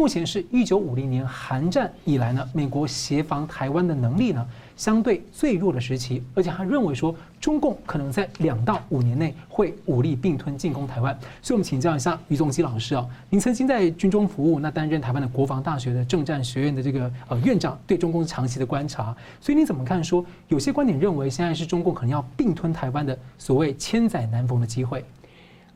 [0.00, 4.42] 目前是一九五零年韩战以来呢，美国协防台湾的能力呢，
[4.74, 11.14] 相对最弱的时期，而且他认为说，中共可能在两到五年内会武力并吞进攻台湾。
[11.42, 20.02] 所以，我们请教一下于宗基老师啊，您曾经在军中服务，那担任台湾的国防大学的政战学院的这个呃院长，对中共长期的观察，所以你怎么看？
[20.02, 25.04] 说有些观点认为，现在是中共可能要并吞台湾的所谓千载难逢的机会。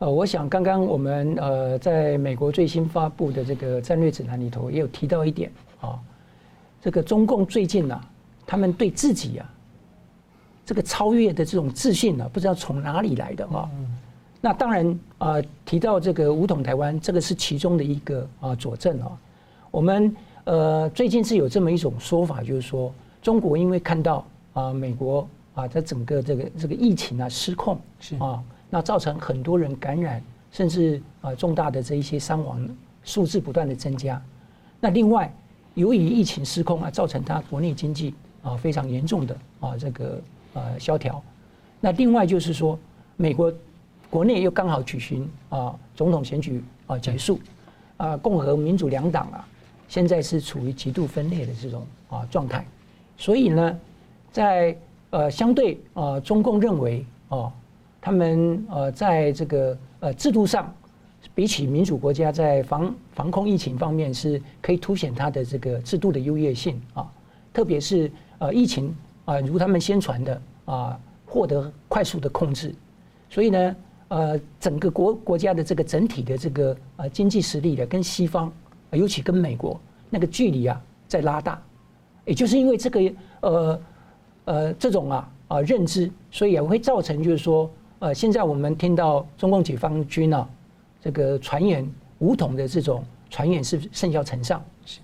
[0.01, 5.99] 呃，我想刚刚我们呃，在美国最新发布的这个战略指南里头，也有提到一点啊，
[6.83, 8.11] 这个中共最近呢、啊，
[8.45, 9.49] 他们对自己啊，
[10.67, 13.71] 这个超越的这种自信呢、啊，不知道从哪里来的啊。
[14.41, 19.17] 那当然啊，提到这个武统台湾，这个是其中的一个啊佐证啊。
[19.71, 28.43] 我们呃最近是有这么一种说法，就是说中国因为看到啊美国啊在整个这个这个疫情啊失控是啊。
[28.71, 32.69] 那造成很多人感染，甚至啊重大的这一些伤亡
[33.05, 34.21] 数字不断的增加。
[34.81, 35.33] 那另外，
[35.75, 40.21] 由于疫情失控啊，造成它国内经济啊非常严重的啊这个
[40.55, 41.23] 呃萧条。
[41.81, 42.79] 那另外就是说，
[43.17, 43.53] 美国
[44.11, 47.39] 国内又刚好举行啊总统选举啊结束，
[47.97, 49.47] 啊共和民主两党啊
[49.89, 52.67] 现在是处于极度分裂的这种啊状态。
[53.17, 53.79] 所以呢，
[54.33, 54.77] 在
[55.11, 57.53] 呃相对啊中共认为哦。
[58.05, 60.71] 他们呃，在这个呃制度上，
[61.35, 67.11] 比起民主国家在防防控疫情方面，是可以凸显它的这个制度的优越性啊。
[67.51, 72.75] 特别是呃疫情啊，如他们宣传的啊，获得快速的控制。
[73.31, 73.77] 所以呢，
[74.09, 78.53] 呃，整个国国家的这个整体的这个呃经济实力的跟西方，
[78.91, 81.59] 尤其跟美国那个距离啊在拉大。
[82.27, 83.81] 也就是因为这个呃
[84.45, 87.71] 呃这种啊啊认知，所以也会造成就是说。
[88.01, 90.49] 呃，现在我们听到中共解放军呢、啊，
[91.01, 94.63] 这个传言武统的这种传言是甚嚣尘上，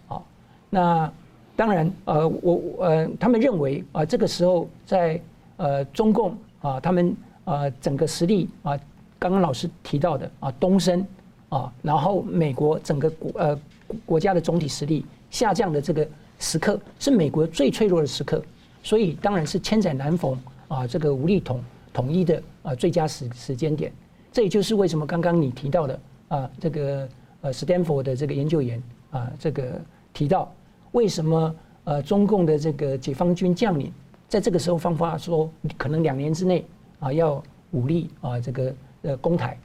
[0.08, 0.20] 啊，
[0.68, 1.12] 那
[1.56, 5.20] 当然，呃，我呃，他们认为啊，这个时候在
[5.56, 8.78] 呃中共啊，他们呃整个实力啊，
[9.18, 11.06] 刚刚老师提到的啊东升
[11.48, 13.58] 啊，然后美国整个国呃
[14.04, 16.06] 国家的总体实力下降的这个
[16.38, 18.42] 时刻，是美国最脆弱的时刻，
[18.82, 21.62] 所以当然是千载难逢啊，这个武力统。
[21.92, 23.92] 统一的啊最佳时时间点，
[24.32, 27.08] 这也就是为什么刚刚你提到的啊这个
[27.40, 29.80] 呃斯坦福的这个研究员啊这个
[30.12, 30.52] 提到
[30.92, 33.92] 为什么呃中共的这个解放军将领
[34.28, 36.64] 在这个时候放话说可能两年之内
[36.98, 39.58] 啊要武力啊这个呃攻台，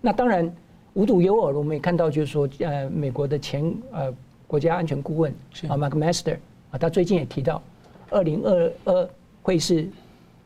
[0.00, 0.50] 那当然
[0.94, 4.14] 无独有偶，我们也看到就是说呃美国的前呃
[4.46, 5.32] 国家安全顾问
[5.68, 6.38] 啊 McMaster
[6.70, 7.62] 啊他最近也提到
[8.10, 9.10] 二零二二
[9.42, 9.88] 会是。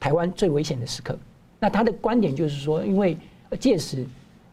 [0.03, 1.17] 台湾最危险的时刻，
[1.63, 3.17] 那他的观点就是说，因为
[3.61, 4.05] 届时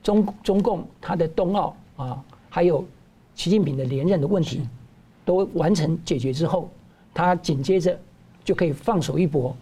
[0.03, 2.85] 中中共他的冬奥啊，还有
[3.33, 4.61] 习近平的连任的问题
[5.25, 6.69] 都完成解决之后，
[7.11, 7.99] 他紧接着
[8.43, 9.55] 就可以放手一搏，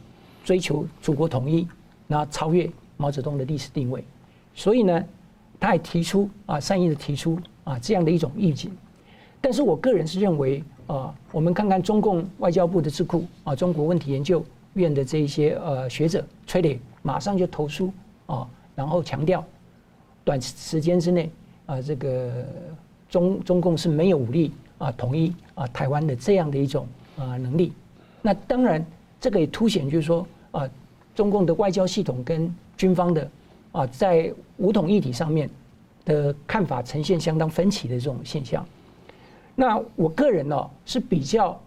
[0.43, 1.65] 追求祖国统一，
[2.05, 4.03] 然后超越毛泽东的历史定位。
[4.53, 5.01] 所以呢，
[5.57, 8.69] 他也提出啊，善意的提出啊这样的一种预警。
[9.39, 14.43] 但是我个人是认为啊，我们看看中共外交部的智库啊，中国问题研究。
[14.77, 17.91] 院的这一些呃学者崔磊马上就投书
[18.25, 19.43] 啊，然后强调
[20.23, 21.29] 短时间之内
[21.65, 22.45] 啊，这个
[23.09, 26.87] 中中共是没有武力啊统一啊台湾的这样的一种
[27.17, 27.73] 啊能力。
[28.21, 28.85] 那当然，
[29.19, 30.69] 这个也凸显就是说啊，
[31.15, 33.29] 中共的外交系统跟军方的
[33.71, 35.49] 啊在武统议题上面
[36.05, 38.65] 的看法呈现相当分歧的这种现象。
[39.55, 41.59] 那我个人呢是比较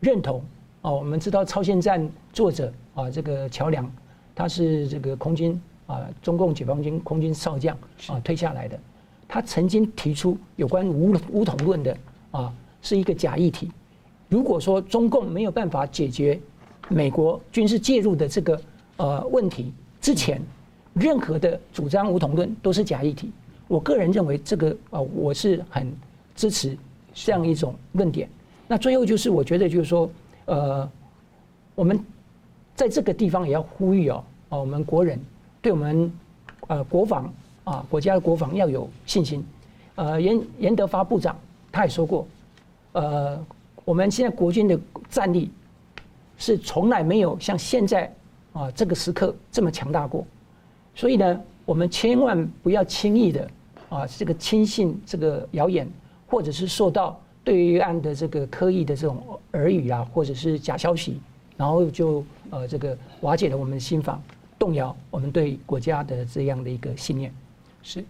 [0.00, 0.42] 认同
[0.82, 3.90] 哦，我们知道超限战作者啊，这个乔梁，
[4.34, 8.78] 他是这个空军啊，中共解放军空军少将啊退下来的，
[9.26, 11.96] 他曾经提出有关武武统论的
[12.30, 13.70] 啊，是一个假议题。
[14.28, 16.38] 如果说中共没有办法解决
[16.88, 18.60] 美国军事介入的这个
[18.98, 20.40] 呃问题之前，
[20.94, 23.32] 任何的主张武统论都是假议题。
[23.66, 25.92] 我个人认为这个啊，我是很
[26.34, 26.76] 支持。
[27.14, 28.28] 这样一种论点，
[28.68, 30.08] 那最后就是我觉得就是说，
[30.48, 30.90] 呃，
[31.74, 31.98] 我们
[32.74, 35.20] 在这个地方也要呼吁哦，啊，我们国人
[35.60, 36.12] 对我们
[36.66, 37.32] 呃国防
[37.64, 39.44] 啊国家的国防要有信心。
[39.94, 41.36] 呃，严严德发部长
[41.70, 42.26] 他也说过，
[42.92, 43.38] 呃，
[43.84, 44.78] 我们现在国军的
[45.10, 45.50] 战力
[46.36, 48.12] 是从来没有像现在
[48.52, 50.26] 啊这个时刻这么强大过，
[50.94, 53.50] 所以呢，我们千万不要轻易的
[53.88, 55.88] 啊这个轻信这个谣言。
[56.30, 61.18] 或者是受到对于岸的这个刻意的这种耳语啊，或者是假消息，
[61.56, 64.22] 然后就呃这个瓦解了我们的心防，
[64.58, 67.32] 动摇我们对国家的这样的一个信念。
[67.82, 68.04] 是，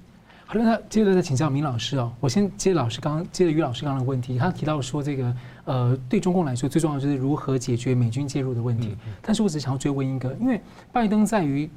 [0.45, 11.71] 好了，那接着再请教明老师哦，我先接老师刚刚接着于老师刚刚的问题，他提到说这个呃对中共来说最重要就是如何解决美军介入的问题，但是我只想要追问一个，因为拜登在于。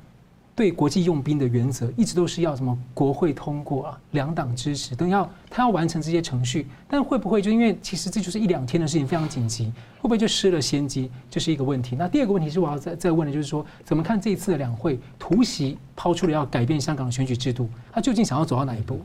[0.54, 11.10] 对国际用兵的原则一直都是要什么国会通过啊，两党支持，等要他要完成这些程序，但会不会就因为其实这就是一两天的事情，非常紧急，会不会就失了先机？
[11.30, 11.96] 这是一个问题。
[11.96, 19.00] 那第二个问题是我要再再问的，就是说怎么看这一次的两会突袭抛出了要改变香港的选举制度，他究竟想要走到哪一步？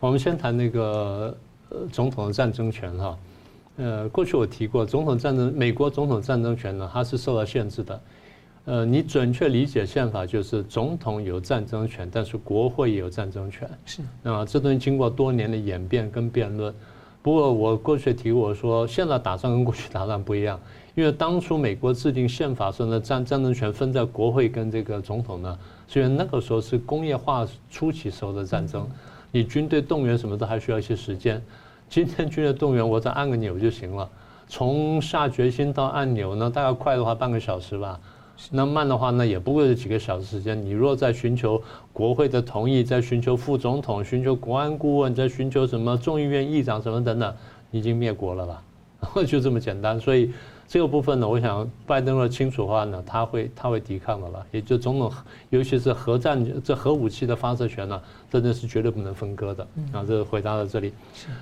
[0.00, 1.36] 我们先谈那个
[1.68, 3.18] 呃总统的战争权哈，
[3.76, 7.98] 呃，过去我提过，总统战争，美国总统战争权呢，它是受到限制的。
[8.64, 13.68] 呃，你准确理解宪法就是总统有战争权，但是国会也有战争权。
[13.84, 16.72] 是，那么这东西经过多年的演变跟辩论。
[17.22, 20.60] 不过我过去提过说，现在打仗跟过去打仗不一样，
[20.94, 28.88] 因为当初美国制定宪法时呢，战战争权分在国会跟这个总统呢，虽然那个时候是工业化初期时候的战争，
[29.32, 31.42] 你军队动员什么都还需要一些时间。
[31.88, 34.08] 今天军队动员，我再按个钮就行了，
[34.48, 37.98] 从下决心到按钮呢，大概快的话半个小时吧。
[38.50, 40.60] 那慢的话呢，也不过是几个小时时间。
[40.60, 47.34] 你若在寻求国会的同意，在寻求副总统，寻求国安顾问，在寻求什么众议院议长什么等等，
[47.70, 48.62] 已经灭国了吧？
[49.26, 49.98] 就这么简单。
[49.98, 50.32] 所以
[50.66, 54.46] 这个部分呢，我想拜登若清楚的话呢，他会他会抵抗的了。
[54.50, 55.12] 也就总统，
[55.50, 58.00] 尤其是核战这核武器的发射权呢，
[58.30, 59.66] 真的是绝对不能分割的。
[59.92, 60.92] 啊，这个回答到这里。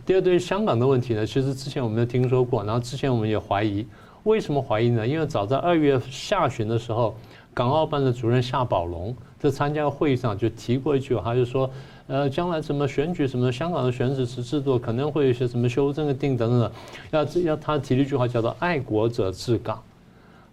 [0.04, 3.86] 第二，对于香港的问题呢，其实之前我们就听说过，然后之前我们也怀疑。
[4.24, 5.06] 为什么怀疑呢？
[5.06, 7.14] 因为早在二月下旬的时候，
[7.54, 11.70] 港澳办的主任夏宝龙在参加会议上就提过一句话，他就说
[12.06, 16.72] ：“呃，将来什么选举什么香港的选举制制度可能会有一些什么修正的定等等的，
[17.10, 19.82] 要要他提了一句话叫做‘爱国者治港’。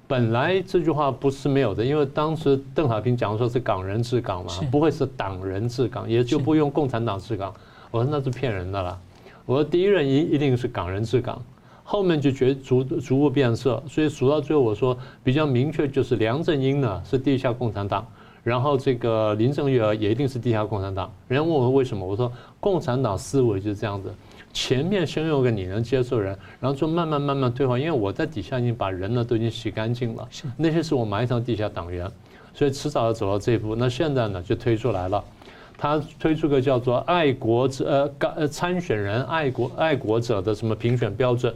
[0.08, 7.53] 本来这句话不是没有的，因为当时邓小平讲说是港人治港嘛，不会是党人治港，也就不用共产党治港。
[7.91, 8.97] 我说那是骗人的了。
[9.45, 11.41] 我说第一任一一定是港人治港。”
[11.89, 18.06] 后面就觉逐逐步变色，所以数到最后，我说比较明确就是梁振英呢是地下共产党，
[18.43, 21.10] 然后这个林郑月娥也一定是地下共产党。
[21.30, 24.13] 人家问我为什么，我说共产党思维就是这样子，
[24.52, 32.06] 前面先用个你能接受人，然后就慢慢慢慢退化，因为我在底下已经把人呢都已经洗干净了，那些是我埋藏地下党员，
[32.54, 33.78] 所以迟早要走到这一步。
[33.78, 35.23] 那现在呢就推出来了。
[35.80, 37.86] 他推出个叫做“爱国者”
[38.19, 41.54] 呃，呃参选人爱国爱国者的什么评选标准？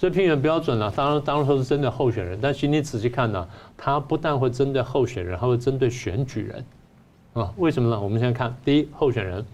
[0.00, 6.64] 这评选标准呢，当然当然说是针对候选人，但是你仔细看呢，它不但会针对候选人，还会针对选举人
[7.34, 7.52] 啊？
[7.58, 8.00] 为什么呢？
[8.00, 9.44] 我们先看第一，候选人，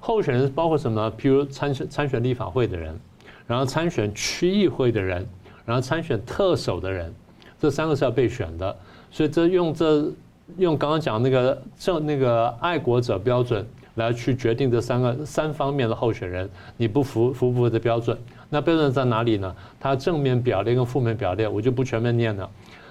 [0.00, 1.12] 候选人包括什么？
[1.18, 2.98] 譬如参选参选立法会的人，
[3.46, 5.28] 然后参选区议会的人，
[5.66, 7.14] 然后参选特首的人，
[7.58, 8.74] 这三个是要被选的，
[9.10, 10.10] 所以这用这。
[10.56, 13.64] 用刚刚讲那个正那个爱国者标准
[14.00, 18.16] 来去决定这三个三方面的候选人，你不符符不符的标准？
[18.48, 19.54] 那标准在哪里呢？
[19.78, 22.48] 它正面表列跟负面表列，我就不全面念了。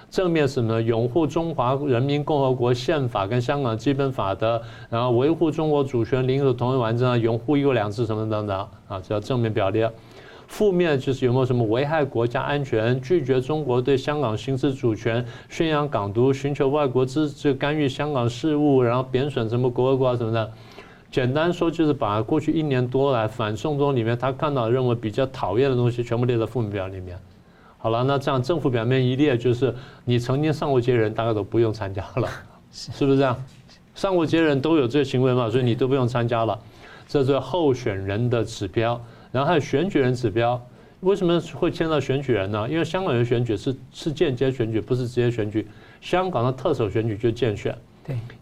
[0.10, 0.82] 正面什么？
[0.82, 8.58] 拥护中华人民共和国宪法跟香港基本法的，然后维护中国主权、领土统一完整，拥护一国两制什么等等
[8.88, 9.92] 啊，这叫正面表列。
[10.48, 20.52] 负面就是有没有什么危害国家安全、拒绝中国对香港行使主权、宣扬港独、寻求外国支持干预香港事务，然后贬损什么国歌啊什么的。
[21.12, 27.18] 简单说就是把过去一年多来反送中里面他看到认为比较讨厌的东西全部列在负面表里面。
[27.78, 29.74] 好了，那这样政府表面一列，就是
[30.06, 32.28] 你曾经上过街人，大概都不用参加了，
[32.72, 33.36] 是不是这样？
[33.96, 36.60] 上过街人都有这个行为嘛，所以你都不用参加了。
[37.08, 39.02] 这是候选人的指标，
[39.32, 40.62] 然后还有选举人指标。
[41.00, 42.68] 为什么会牵到选举人呢？
[42.70, 45.66] 因为香港的选举是是间接选举，不是直接选举。
[46.02, 47.74] 香港的特首选举就间选，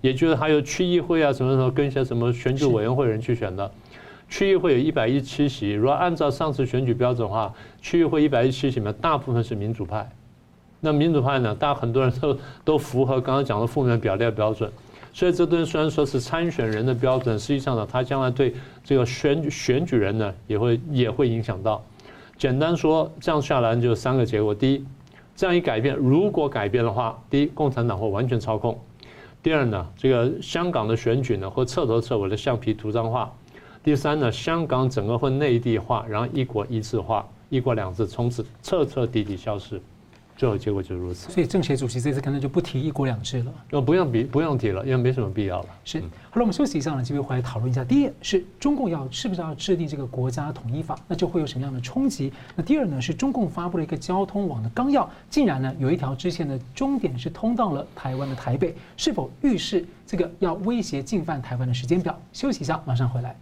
[0.02, 3.70] 也就是还有区议会啊什么什么跟一些什么选举委员会人去选的。
[4.30, 10.10] 区议会有一百一十七席，如果按照上次选举标准的话，区议会一百一十七席里面大部分是民主派。
[10.82, 14.72] 那民主派呢，大家很多人都 都符合刚刚讲的负面表列标准。
[15.14, 18.54] 所以这东西虽然说是参选人的标准，实际上呢，他将来对
[18.84, 21.84] 这个选选举人呢也会也会影响到。
[22.38, 24.86] 简单说，这样下来就三个结果：第一，
[25.36, 28.76] 这样一改变，如果改变的话，第一，共产党会完全操控；
[29.48, 33.30] 第二呢，这个香港的选举呢会彻头彻尾的橡皮图章化；
[33.82, 39.82] 第三呢，香港整个会内地化，然后一国一制化，一国两制从此彻彻底底消失。
[40.38, 45.70] 最后结果就是如此，所以政协主席这次可能就不提一国两制了，呃，不用比不用提了，因为没什么必要了。
[45.84, 47.84] 是，好了，我们休息一下呢，继续回来讨论一下。
[47.84, 52.32] 第一是中共要是不是要制定这个国家统一法，那就会有什么样的冲击？
[52.56, 62.16] 那第二呢，是中共发布了一个交通网的纲要，竟然呢有一条支线的终点是通到了台湾的台北，是否预示这个要威胁进犯台湾的时间表？
[62.32, 63.36] 休息一下，马上回来。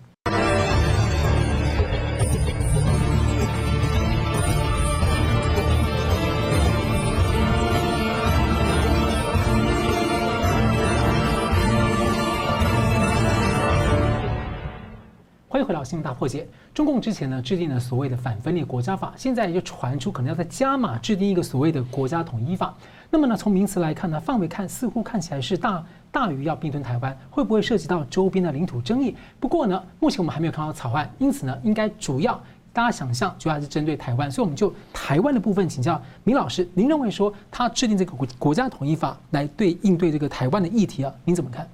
[15.55, 16.45] 欢迎回到新闻大破解。
[16.73, 22.75] 中共之前呢制定了所谓的反分裂国家法，现在就传出可能要再加码制定一个所谓的国家统一法。
[23.09, 25.81] 那么呢，从名词来看呢，范围看似乎看起来是大
[26.11, 29.15] 大于要并吞台湾，会不会涉及到周边的领土争议？
[29.39, 32.33] 不过呢，目前我们还没有看到草案，因此呢，应该主要
[32.73, 34.29] 大家想象主要还是针对台湾。
[34.29, 41.65] 所以我们就台湾的部分请教明老师，您认为说他制定这个国国家统一法来对应对这个台湾的议题啊，您怎么看？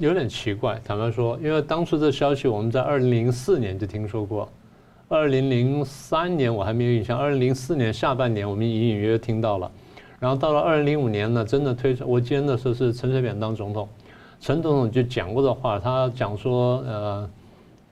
[0.00, 4.50] 有点奇怪，坦白说，因为当初这消息我们在二零零四年就听说过，
[5.08, 9.70] 二零零三年我还没有印象，二零零四年下半年我们隐隐约约听到了，
[10.18, 13.86] 然后到了二零零五年呢，真的推出，我记得那时候是陈水扁当总统，
[14.40, 17.30] 陈总统就讲过的话，他讲说，呃，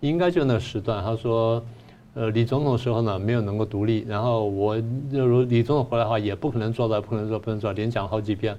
[0.00, 1.62] 应该就那时段，他说，
[2.14, 4.80] 呃，李总统时候呢没有能够独立，然后我
[5.12, 8.56] 就如李总统回来的话，也不可能做到，不可能做，不能做，连讲好几遍。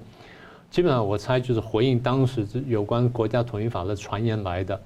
[0.70, 4.80] 基本上我猜就是回应当时有关国家统一法的传言来的，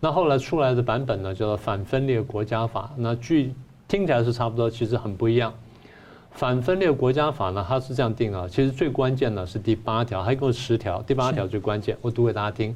[0.00, 3.52] 那后来出来的版本呢叫做反分裂国家法，那据
[3.86, 5.52] 听起来是差不多，其实很不一样。
[6.30, 12.74] 反分裂国家法呢，它是这样定啊，其实最关键的是第八条，还有十条，第八条最关键，我读给大家听。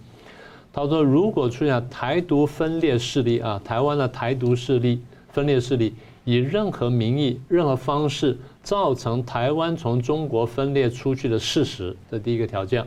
[0.73, 5.95] 他说，如果出现台独分裂势力啊，台湾的台独势力分裂势力，
[6.25, 8.39] 以任何名义、任何方式。
[8.63, 12.87] 造成台湾从中国分裂出去的事实，这第一个条件。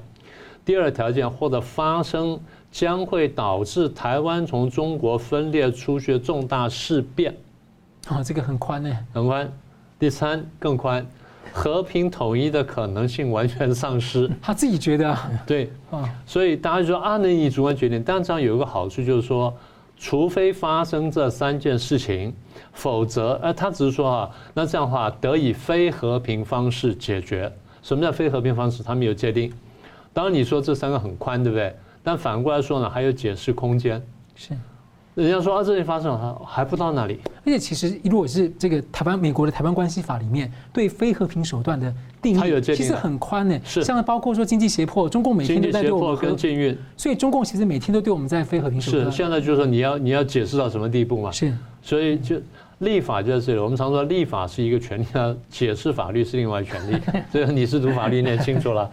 [0.63, 2.39] 第二条件，或者发生
[2.71, 7.35] 将会导致台湾从中国分裂出去的重大事变。
[8.09, 9.51] 哦，这个很宽呢，很宽。
[9.99, 11.05] 第三更宽，
[11.51, 14.29] 和平统一的可能性完全丧失。
[14.41, 15.29] 他自己觉得啊？
[15.45, 15.71] 对。
[16.25, 18.01] 所以大家就说啊，那你主观决定。
[18.01, 19.53] 但这样有一个好处就是说。
[20.03, 22.35] 除非发生这三件事情，
[22.73, 27.49] 否则，呃，他只是说啊，那这样的话得以非和平方式解决。
[27.81, 28.83] 什么叫非和平方式？
[28.83, 29.49] 他没有界定。
[30.11, 31.73] 当然你说这三个很宽，对不对？
[32.03, 34.05] 但反过来说呢，还有解释空间。
[34.35, 34.53] 是。
[35.15, 37.19] 人家说啊，这里发生了，还不到那里。
[37.45, 43.59] 而且其实，如果是这个台湾、美国的台湾关系法里面对非和平手段的定义，其实很宽呢。
[43.63, 43.83] 是。
[43.83, 49.05] 像包括说经济胁迫，中共每天都在对我们跟禁运，所以中共其实每天都对我们在非和平手段。
[49.05, 49.11] 是。
[49.15, 51.31] 现在就是说你要你要解释到什么地步嘛？
[51.31, 51.53] 是。
[51.83, 52.37] 所以就
[52.79, 53.59] 立法就在这里。
[53.59, 55.05] 我们常说立法是一个权利，
[55.49, 56.97] 解释法律是另外权利。
[57.31, 58.89] 所 以你是读法律，你也清楚了。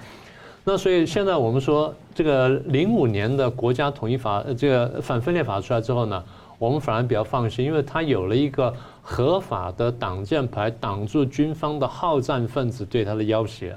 [0.71, 6.23] 那所以现在我们说这个零五年的国家统一法，这个反分裂法出来之后呢？
[6.61, 13.77] 我们反而比较放心，因为它有了一个合法的挡箭牌，挡住军方的好战分子对他的要挟。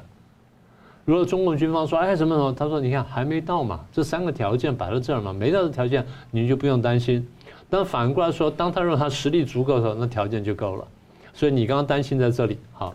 [1.03, 7.27] 如果中共军方说：“哎，什么什么？”他说：“你看还没到嘛，这三个条件摆在这儿嘛，没到的条件你就不用担心。”
[7.71, 10.85] 但反过来说，当他认为他实力足够的时候，那条件就够了。
[11.33, 12.93] 所以你刚刚担心在这里，好。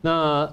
[0.00, 0.48] 那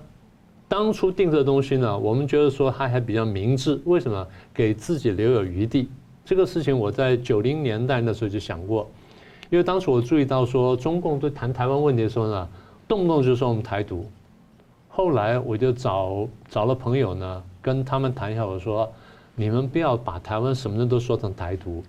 [0.74, 4.28] 当初定这个东西呢，我们觉得说他还比较明智，为什么？
[4.52, 5.88] 给自己留有余地。
[6.26, 8.90] 这个事情我在九零年代那时候就想过，
[9.52, 12.50] 因为当时我注意到说，中共对谈台湾问题的时候呢，
[12.88, 14.04] 动不动就说我们台独。
[14.88, 18.92] 后来我就找找了朋友呢，跟他们谈一下，我说
[19.36, 21.84] 你们不要把台湾什么人都说成台独，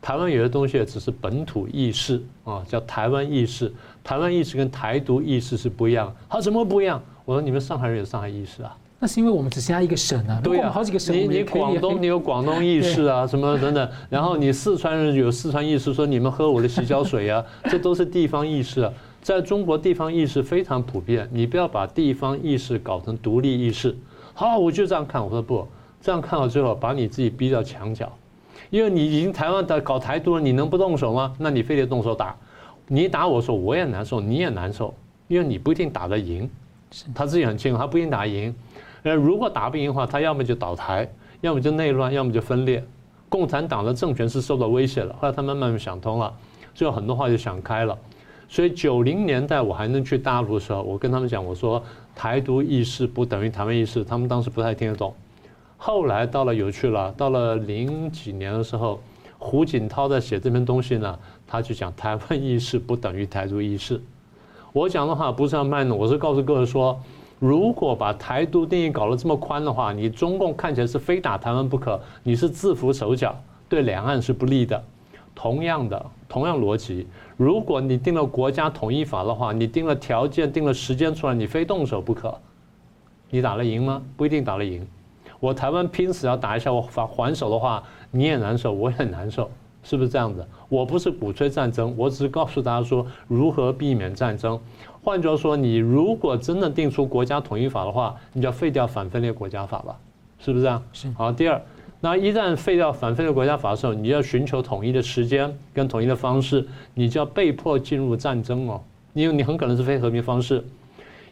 [0.00, 3.70] 台湾有些东西只是本土意识啊，叫台湾意识，
[4.02, 6.10] 台湾意识跟台独意识是不一样。
[6.26, 7.02] 他怎么不一样？
[7.30, 18.92] 我说你们上海人有上海意识啊，那是因为我们只剩下一个省啊，对啊，好几个省，你你广东你有广东意识啊，什么等等，然后你四川人有四川意识，说你们喝我的洗脚水啊，这都是地方意识啊。
[19.22, 23.96] 在中国，地方意识非常普遍，你不要把地方意识搞成独立意识。
[24.34, 25.64] 好，我就这样看，我说不，
[26.00, 28.10] 这样看到最后把你自己逼到墙角，
[28.70, 31.32] 因为你已经台湾的搞台独了，你能不动手吗？
[31.38, 32.34] 那你非得动手打，
[32.88, 34.92] 你打我说我也难受，你也难受，
[35.28, 36.50] 因为你不一定打得赢，
[37.14, 38.54] 他自己很清楚，他不一定打赢。
[39.02, 41.08] 呃，如果打不赢的话，他要么就倒台，
[41.40, 42.84] 要么就内乱，要么就分裂。
[43.28, 45.14] 共产党的政权是受到威胁了。
[45.20, 46.34] 后来他们慢慢想通了，
[46.74, 47.96] 最后很多话就想开了。
[48.48, 51.82] 所以九零年代我还能去大陆的时候，我跟他们讲，我说
[52.14, 55.14] 台独意识不等于台湾意识，他们当时不太听得懂。
[55.76, 59.00] 后来到了有趣了，到了零几年的时候，
[59.38, 64.02] 胡锦涛在写这篇东西呢，他就讲台湾意识不等于台独意识。
[64.72, 66.98] 我讲的话不是要卖弄，我是告诉各位说。
[67.40, 73.34] 如果把台独定义搞得这么宽的话，你中共看起来是非打台湾不可，你是自服手脚，
[73.66, 74.84] 对两岸是不利的。
[75.34, 77.06] 同样的，同样逻辑，
[77.38, 82.38] 如果你定了国家统一法的话，你定了条件、定了时间出来，你非动手不可，
[83.30, 84.02] 你打得赢吗？
[84.18, 84.86] 不一定打得赢。
[85.38, 89.50] 我台湾拼死要打一下，我反还手的话，你也难受，我也很难受，
[89.82, 90.46] 是不是这样子？
[90.68, 94.58] 我不是鼓吹战争，我只是告诉大家说如何避免战争。
[95.02, 99.96] 换句话说，你如果真的定出国家统一法的话，你就要废掉反分裂国家法吧？
[100.38, 100.82] 是不是这样？
[100.92, 101.10] 是。
[101.16, 101.60] 好，第二，
[102.00, 108.80] 那一旦废掉反分裂国家法的时候，你要寻求统一的时间跟统一的方式，你就要被迫进入战争哦，
[109.14, 110.62] 因为你很可能是非和平方式。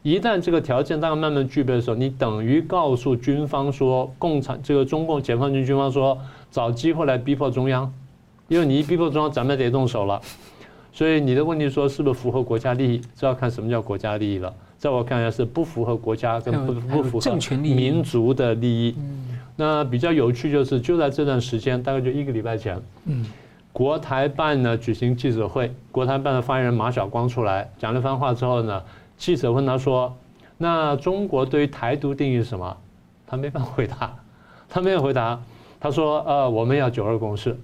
[0.03, 6.17] 一旦这个条件大家慢慢具备的时候，你等于告诉军方说，共产这个中共解放军军方说，
[6.51, 7.93] 找机会来逼迫中央，
[8.49, 10.21] 因为你一逼迫中央，咱们得动手了。
[10.93, 13.01] 所以你的问题说是不是符合国家利益？
[13.15, 14.53] 这要看什么叫国家利益了。
[14.79, 18.97] 在我看来是不符合国家跟不不符合民族的利益。
[19.57, 22.81] 那比较有趣就是就在这段时间，大概就一个礼拜前，
[23.73, 28.83] 国台办呢举行记者会，国台办的发言人马晓光出来讲了一番话之后呢，
[29.17, 30.17] 记者问他说
[30.57, 32.77] ：“那中国对于台独定义是什么？”
[33.27, 34.17] 他没法回答，
[34.69, 35.41] 他没有回答。
[35.81, 37.57] 他说：“呃，我们要九二共识，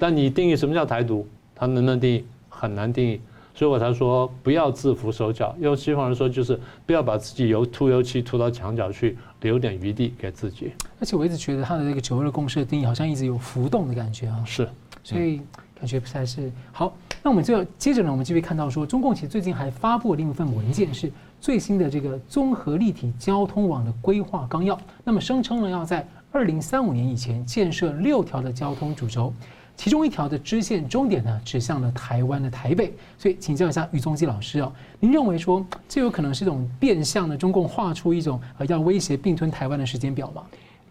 [0.00, 1.24] 但你定义什么叫台独？
[1.54, 3.18] 他能不能定义？”很难定义，
[3.54, 5.56] 所以我才说不要自缚手脚。
[5.60, 10.72] 用西方人说，就是不要把自己由涂油漆涂到墙角去，留点余地给自己。
[10.98, 14.44] 而且我一直觉得他的这个九二共识的定义好像一直有浮动的感觉啊。
[14.44, 14.68] 是，
[15.02, 15.40] 所以
[15.74, 16.94] 感觉不太是好。
[17.22, 24.78] 那我们就接着呢，我们就会看到说，中共其实最近还发布了另一份文件，是最新的这个综合立体交通网的规划纲要。
[25.02, 29.32] 那么声称呢，要在二零三五年以前建设六条的交通主轴。
[29.80, 40.42] 其中一条的支线终点呢，指向了台湾的台北，所以请教一下于宗基老师哦，您认为说这有可能是一种变相的中共画出一种呃要威胁并吞台湾的时间表吗？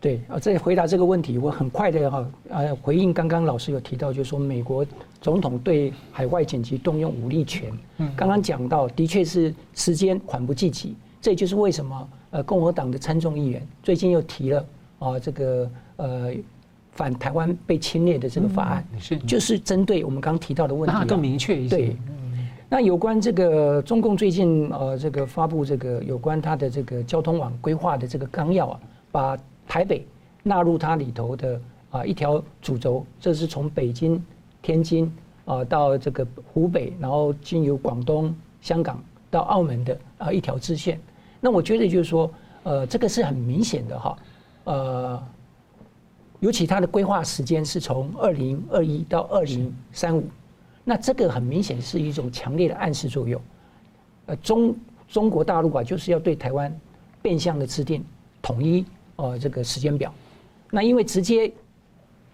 [0.02, 4.84] 对啊，在回答这个问题，我很快的哈呃回应刚刚老师有提到，就是说美国
[5.22, 14.66] 总统对海外紧急动用武力权，嗯，刚刚讲到的确是时间缓不济急，这也就是为什么呃共和党的参众议员最近又提了
[14.98, 16.34] 啊这个呃。
[16.92, 21.78] 反台湾被侵略的这个法案，是就是针对我们刚刚提到的问题，更明确一些。
[21.78, 21.96] 对，
[22.68, 28.80] 那有关这个中共最近呃这个发布这个有关它的这个交通网规划的这个纲要啊，
[29.12, 30.06] 把台北
[30.44, 34.22] 纳入它里头的啊一条主轴，这是从北京、
[34.62, 35.10] 天津
[35.46, 41.00] 啊到这个湖北，然后经由广东、香港到澳门的啊一条支线。
[41.40, 42.30] 那我觉得就是说，
[42.64, 44.18] 呃，这个是很明显的哈，
[44.66, 45.24] 呃。
[46.40, 50.24] 尤其它的规划时间是从二零二一到二零三五，
[50.86, 53.42] 那这个很明显是一种强烈的暗示作用。
[54.26, 54.76] 呃，中
[55.08, 56.74] 中国大陆啊，就是要对台湾
[57.22, 58.04] 变相的制定
[58.42, 58.86] 统一
[59.18, 60.14] 呃这个时间表。
[60.72, 61.52] 那因为直接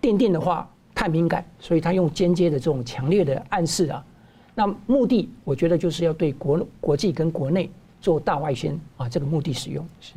[0.02, 4.06] 奠定的话太敏感，所以他用间接的这种强烈的暗示啊。
[4.54, 10.14] 那目的我觉得就是要对国国际跟国内做大外宣啊，这个目的使用是。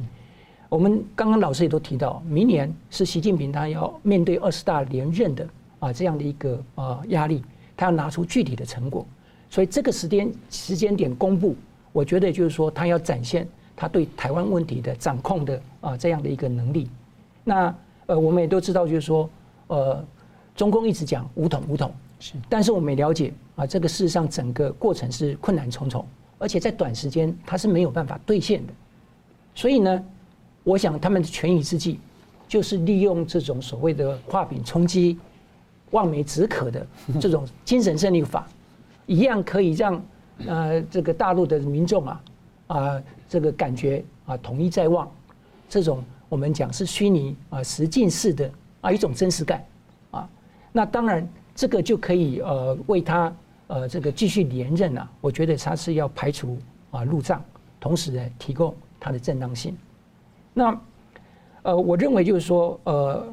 [0.69, 5.49] 我们刚刚老师也都提到，明年是习近平他要面对二十大连任的
[5.79, 7.43] 啊这样的一个啊压力，
[7.75, 9.07] 他要拿出具体的成果，
[9.49, 11.57] 所以这个时间时间点公布，
[11.91, 16.91] 我觉得就是说他要展现他对台湾问题的掌控的啊这样的一个能力。
[17.45, 19.29] 那呃我们也都知道，就是说
[19.69, 20.05] 呃
[20.55, 21.91] 中共一直讲武统武统，
[22.21, 26.07] 是，但是我们也了解啊这个事实上整个过程是困难重重，
[26.37, 28.73] 而且在短时间它是没有办法兑现的，
[29.55, 30.05] 所以呢。
[30.69, 31.99] 我想他们的权宜之计，
[32.47, 35.19] 就是利用这种所谓的画饼充饥、
[35.93, 36.87] 望梅止渴的
[37.19, 38.47] 这种精神胜利法，
[39.07, 40.05] 一样可以让
[40.47, 42.25] 呃这个大陆的民众啊
[42.67, 45.11] 啊这个感觉啊统一在望，
[45.71, 48.51] 这种我们讲是虚拟啊实境式的
[48.83, 49.65] 啊一种真实感
[50.11, 50.29] 啊。
[50.71, 53.35] 那当然这个就可以呃为他
[53.69, 56.59] 呃这个继续连任啊，我觉得他是要排除
[56.91, 57.43] 啊入账，
[57.81, 59.75] 同时呢提供他的正当性。
[60.59, 60.81] 那
[61.63, 63.25] 呃我认为就是说呃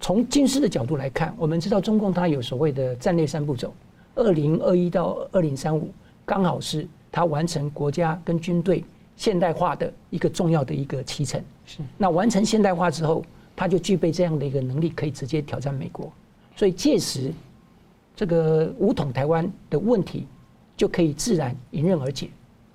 [0.00, 3.72] 从军事的角度来看，我们知道中共它有所谓的战略三步走，
[4.14, 5.92] 二零二一到二零三五
[6.24, 8.82] 刚好是它完成国家跟军队。
[9.14, 13.22] 现代化的一个重要的一个期程是，那完成现代化之后，
[13.54, 16.10] 它就具备这样的一个能力，可以直接挑战美国。
[16.56, 17.30] 所以届时，
[18.16, 20.26] 这个武统台湾的问题
[20.76, 22.30] 就可以自然迎刃而解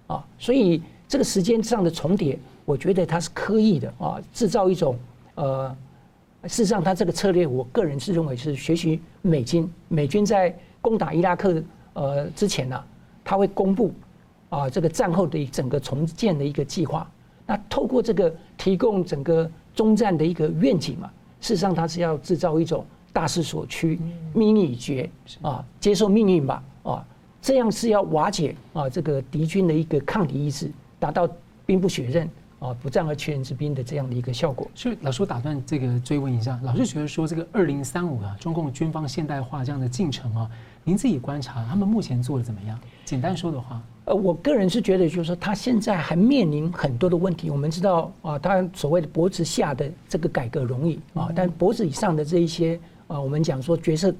[0.05, 0.23] 啊。
[0.37, 4.97] 所以这个时间上的重叠，我觉得它是刻意的啊，制造一种
[5.35, 5.75] 呃，
[6.43, 9.69] 事实上他这个策略，我个人是认为是学习美军。
[9.87, 12.85] 美军在攻打伊拉克呃之前呢、啊，
[13.23, 13.91] 他会公布。
[14.49, 17.05] 啊，这个战后的整个重建的一个计划，
[17.45, 23.99] 那透过这个提供整个终战的一个愿景嘛，事实上它是要制造一种大势所趋、
[24.33, 25.09] 命运已决
[25.41, 27.05] 啊，接受命运吧啊，
[27.41, 31.27] 这样是要瓦解啊这个敌军的一个抗敌意识，达到
[31.65, 32.29] 兵不血刃
[32.59, 34.69] 啊不战而屈人之兵的这样的一个效果。
[34.73, 40.49] 所以老师，我打断这个追问一下，老师觉得说这个二零三五啊，中共军方现代化这样的进程啊，
[40.83, 42.79] 您自己观察他们目前做的怎么样？
[43.05, 43.81] 简单说的话。
[44.05, 47.49] 呃，我个人是觉得，就是说，他现在还面临很多的问题。
[47.49, 54.15] 我们知道啊，他所谓的脖子下的这个改革容易啊，但脖子以上的这一些啊，我们讲说角色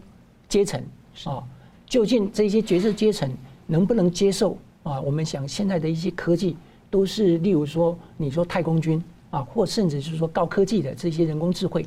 [0.49, 0.83] 阶层
[1.23, 1.41] 啊，
[1.85, 3.33] 究竟这些角色阶层
[3.65, 4.99] 能不能接受啊？
[4.99, 6.57] 我们想现在的一些科技
[6.89, 11.85] 都是，例如说，你说太空军啊，或甚至是说高科技的这些人工智慧，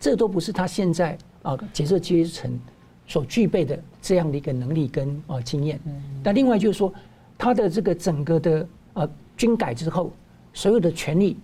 [0.00, 2.58] 这都不是他现在啊决策阶层
[3.06, 5.80] 所具备的这样的一个能力跟啊经验。
[6.22, 6.92] 但另外就是说。
[7.38, 10.12] 他的这个整个的呃军改之后，
[10.52, 11.36] 所有的权力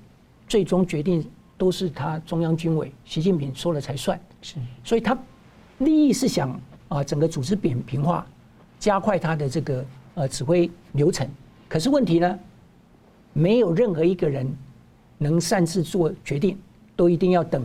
[0.46, 4.20] 最终决定都是他中央军委习近平说了才算。
[4.40, 4.54] 是，
[4.84, 5.18] 所以他
[5.78, 8.24] 利益是想啊整个组织扁平化，
[8.78, 9.84] 加快他的这个
[10.14, 11.28] 呃指挥流程。
[11.68, 12.38] 可是问题呢，
[13.32, 14.46] 没有任何一个人
[15.18, 16.58] 能擅自做决定，
[16.96, 17.64] 都一定要等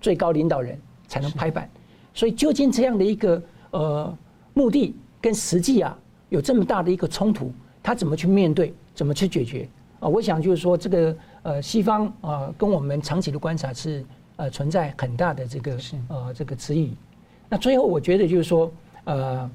[0.00, 1.68] 最高领导人才能拍板。
[2.14, 4.18] 所以究竟这样的一个呃
[4.54, 5.96] 目的跟实际啊
[6.28, 7.52] 有这么大的一个冲突？
[7.82, 8.72] 他怎么去面对？
[8.94, 9.68] 怎么去解决？
[10.00, 14.04] 啊，我想就是说，这个呃，西方啊，跟我们长期的观察是
[14.36, 16.94] 呃存在很大的这个呃这个差异。
[17.48, 18.70] 那最后我觉得就是说，
[19.04, 19.50] 呃，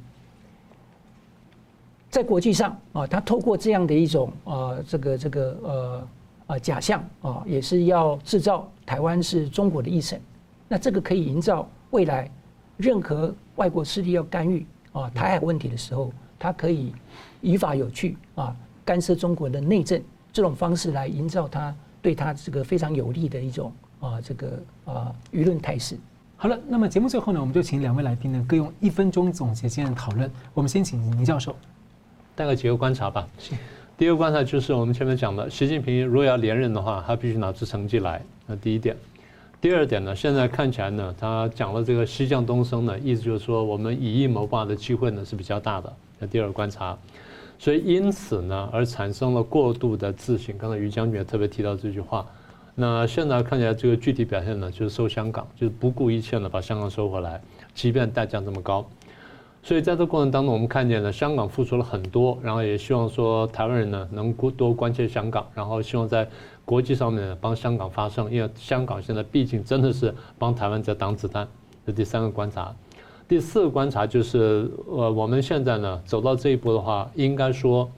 [2.09, 6.07] 在国际上啊，他透过这样的一种啊这个这个呃
[6.47, 10.19] 呃假象啊，也是要制造台湾是中国的一省。
[10.67, 12.29] 那这个可以营造未来
[12.77, 16.93] 任何外国势力要干预啊台海问题的时候，它可以。
[17.39, 18.53] 依法有据啊，
[18.83, 20.01] 干涉中国的内政，
[20.33, 25.95] 这种方式来营造他对他这个非常有利的一种啊这个啊舆论态势。
[26.35, 30.29] 好了，那么节目最后呢，我们就请两位来宾呢各用一分钟总结今天的讨论。
[30.55, 31.55] 我们先请倪教授，
[32.37, 33.27] 大概几个观察吧。
[33.39, 33.55] 是，
[33.97, 38.21] 第一个观察就是我们前面讲的，习近平如果要连任的话，他必须拿出成绩来。
[38.45, 38.95] 那第一点，
[39.59, 45.91] 第二点呢，现在看起来呢，他讲了这个西降东升呢，意思就是说我们以一谋霸的机会呢是比较大的。
[46.19, 46.95] 那第二个观察。
[47.59, 50.55] 所以因此呢，而产生了过度的自信。
[50.59, 52.23] 刚才于将军也特别提到这句话。
[52.75, 57.41] 那现在看起来，这个具体表现呢，就是收香港，就是不顾一切的把香港收回来，
[57.73, 58.87] 即便代价这么高。
[59.63, 66.27] 所以在这过程当中，我们看见呢，香港付出了很多，然后也希望说台湾人呢能多关切香港，然后希望在
[66.63, 71.47] 国际上面帮香港发声，因为香港现在毕竟真的是帮台湾在挡子弹。
[71.85, 72.73] 这第三个观察。
[73.27, 77.89] 第四个观察就是，呃，我们现在呢走到这一步的话，应该说，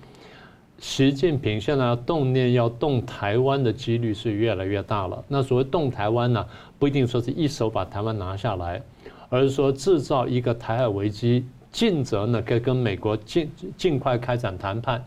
[0.80, 5.24] 习近平现在动念要动台湾的几率是越来越大了。
[5.28, 6.44] 那所谓动台湾呢，
[6.80, 8.82] 不一定说是一手把台湾拿下来，
[9.30, 15.04] 而是说制造一个台海危机，尽责呢可以跟美国尽尽快开展谈判。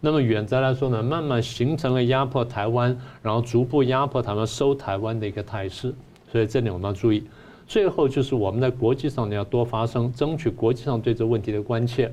[0.00, 5.94] 那么远则来说呢，慢慢形成了压迫台湾，然后逐步压迫他们收台湾的一个态势。
[6.30, 7.24] 所以这里我们要注意。
[7.66, 12.12] 最后就是我们在国际上呢要多发声，争取国际上对这问题的关切，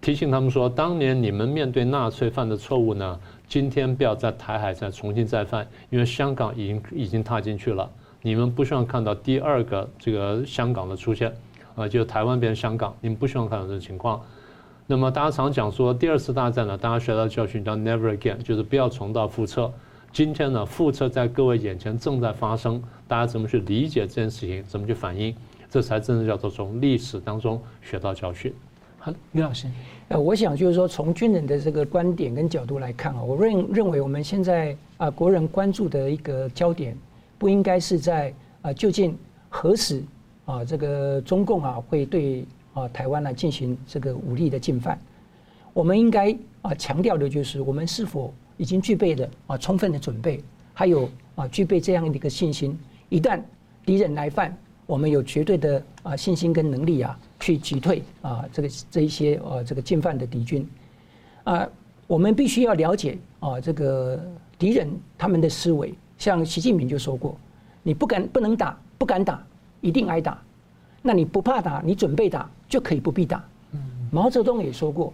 [0.00, 7.90] 提醒他们说，当年你们面对纳粹犯的错误呢，今天不要在台海再重新再犯，因为香港已经已经踏进去了，
[8.22, 11.34] 你们不希望看到第二个这个香港的出现，
[11.74, 14.20] 啊，就台湾变成香港，你们不希望看到这种情况。
[14.86, 19.70] 那么大家常讲说，第二次大战呢，大家学到教训叫 never again，就是不要重蹈覆辙。
[20.12, 25.34] 今天呢，覆辙在各位眼前正在发生，大家怎么去理解这件事情，怎么去反应，
[25.68, 28.54] 这才真正叫做从历史当中学到教训。
[28.98, 29.66] 好，于老师，
[30.08, 36.96] 呃，我想就是说，从军人的这个观点跟角度来看啊，我认认为我们现在啊，国人关注的一个焦点，
[37.42, 39.18] 不应该是在啊，究竟
[39.48, 40.00] 何时
[40.44, 44.96] 啊，这个中共啊会对啊台湾呢进行这个武力的进犯，
[45.72, 50.40] 我们应该啊强调的就是我们是否已经具备了啊充分的准备，
[50.72, 52.78] 还有啊具备这样的一个信心，
[53.08, 53.42] 一旦
[53.84, 54.56] 敌人来犯。
[54.86, 60.64] 我们有绝对的啊信心跟能力啊，去击退啊这个这一些呃这个进犯的敌军。
[61.42, 61.68] 啊，
[62.06, 64.20] 我们必须要了解啊这个
[64.56, 64.88] 敌人
[65.18, 67.36] 他们的思维，像习近平就说过，
[67.82, 69.44] 你不敢不能打，不敢打，
[69.80, 70.40] 一定挨打，
[71.02, 73.44] 那你不怕打，你准备打就可以不必打。
[74.12, 75.12] 毛泽东也说过，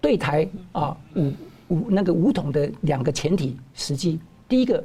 [0.00, 1.32] 对台啊武
[1.66, 4.84] 武那个武统的两个前提时机，第一个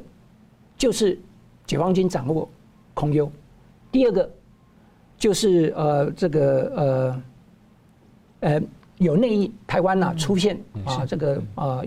[0.75, 1.19] 就是
[1.67, 2.49] 解放军掌握
[2.95, 3.31] 空优。
[3.91, 4.27] 第二个
[5.19, 7.23] 就是呃，这个呃
[8.39, 8.61] 呃
[8.97, 11.83] 有内应，台湾呐出现啊这个啊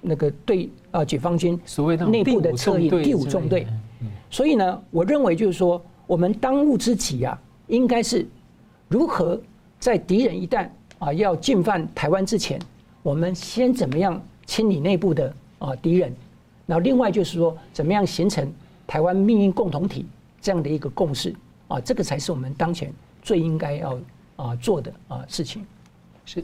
[0.00, 3.66] 那个对啊解放军所谓的内部的策应第五纵队，
[4.30, 8.26] 所以呢，我认为就是说，我们当务之急啊，应该是
[8.88, 9.40] 如何
[9.78, 10.68] 在敌人一旦
[10.98, 12.60] 啊要进犯台湾之前，
[13.02, 16.14] 我们先怎么样清理内部的啊敌人，
[16.66, 18.50] 然后另外就是说，怎么样形成
[18.86, 20.06] 台湾命运共同体。
[20.42, 21.34] 这样的一个共识
[21.68, 22.90] 啊，这个才是我们当前
[23.22, 24.00] 最应该要
[24.36, 25.66] 啊做的啊事情。
[26.24, 26.42] 是，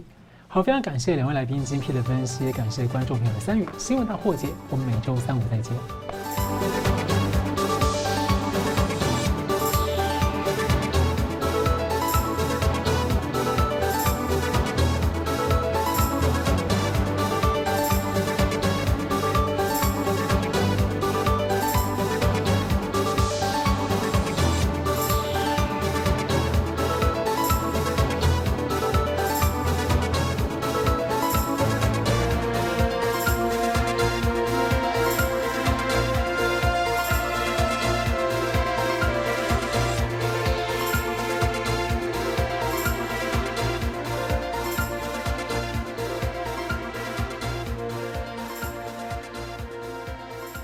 [0.57, 3.69] 好，非常感谢两位来宾精辟的分析，感谢观众朋友的参与。
[3.77, 7.16] 新闻大破解，我们每周三五再见。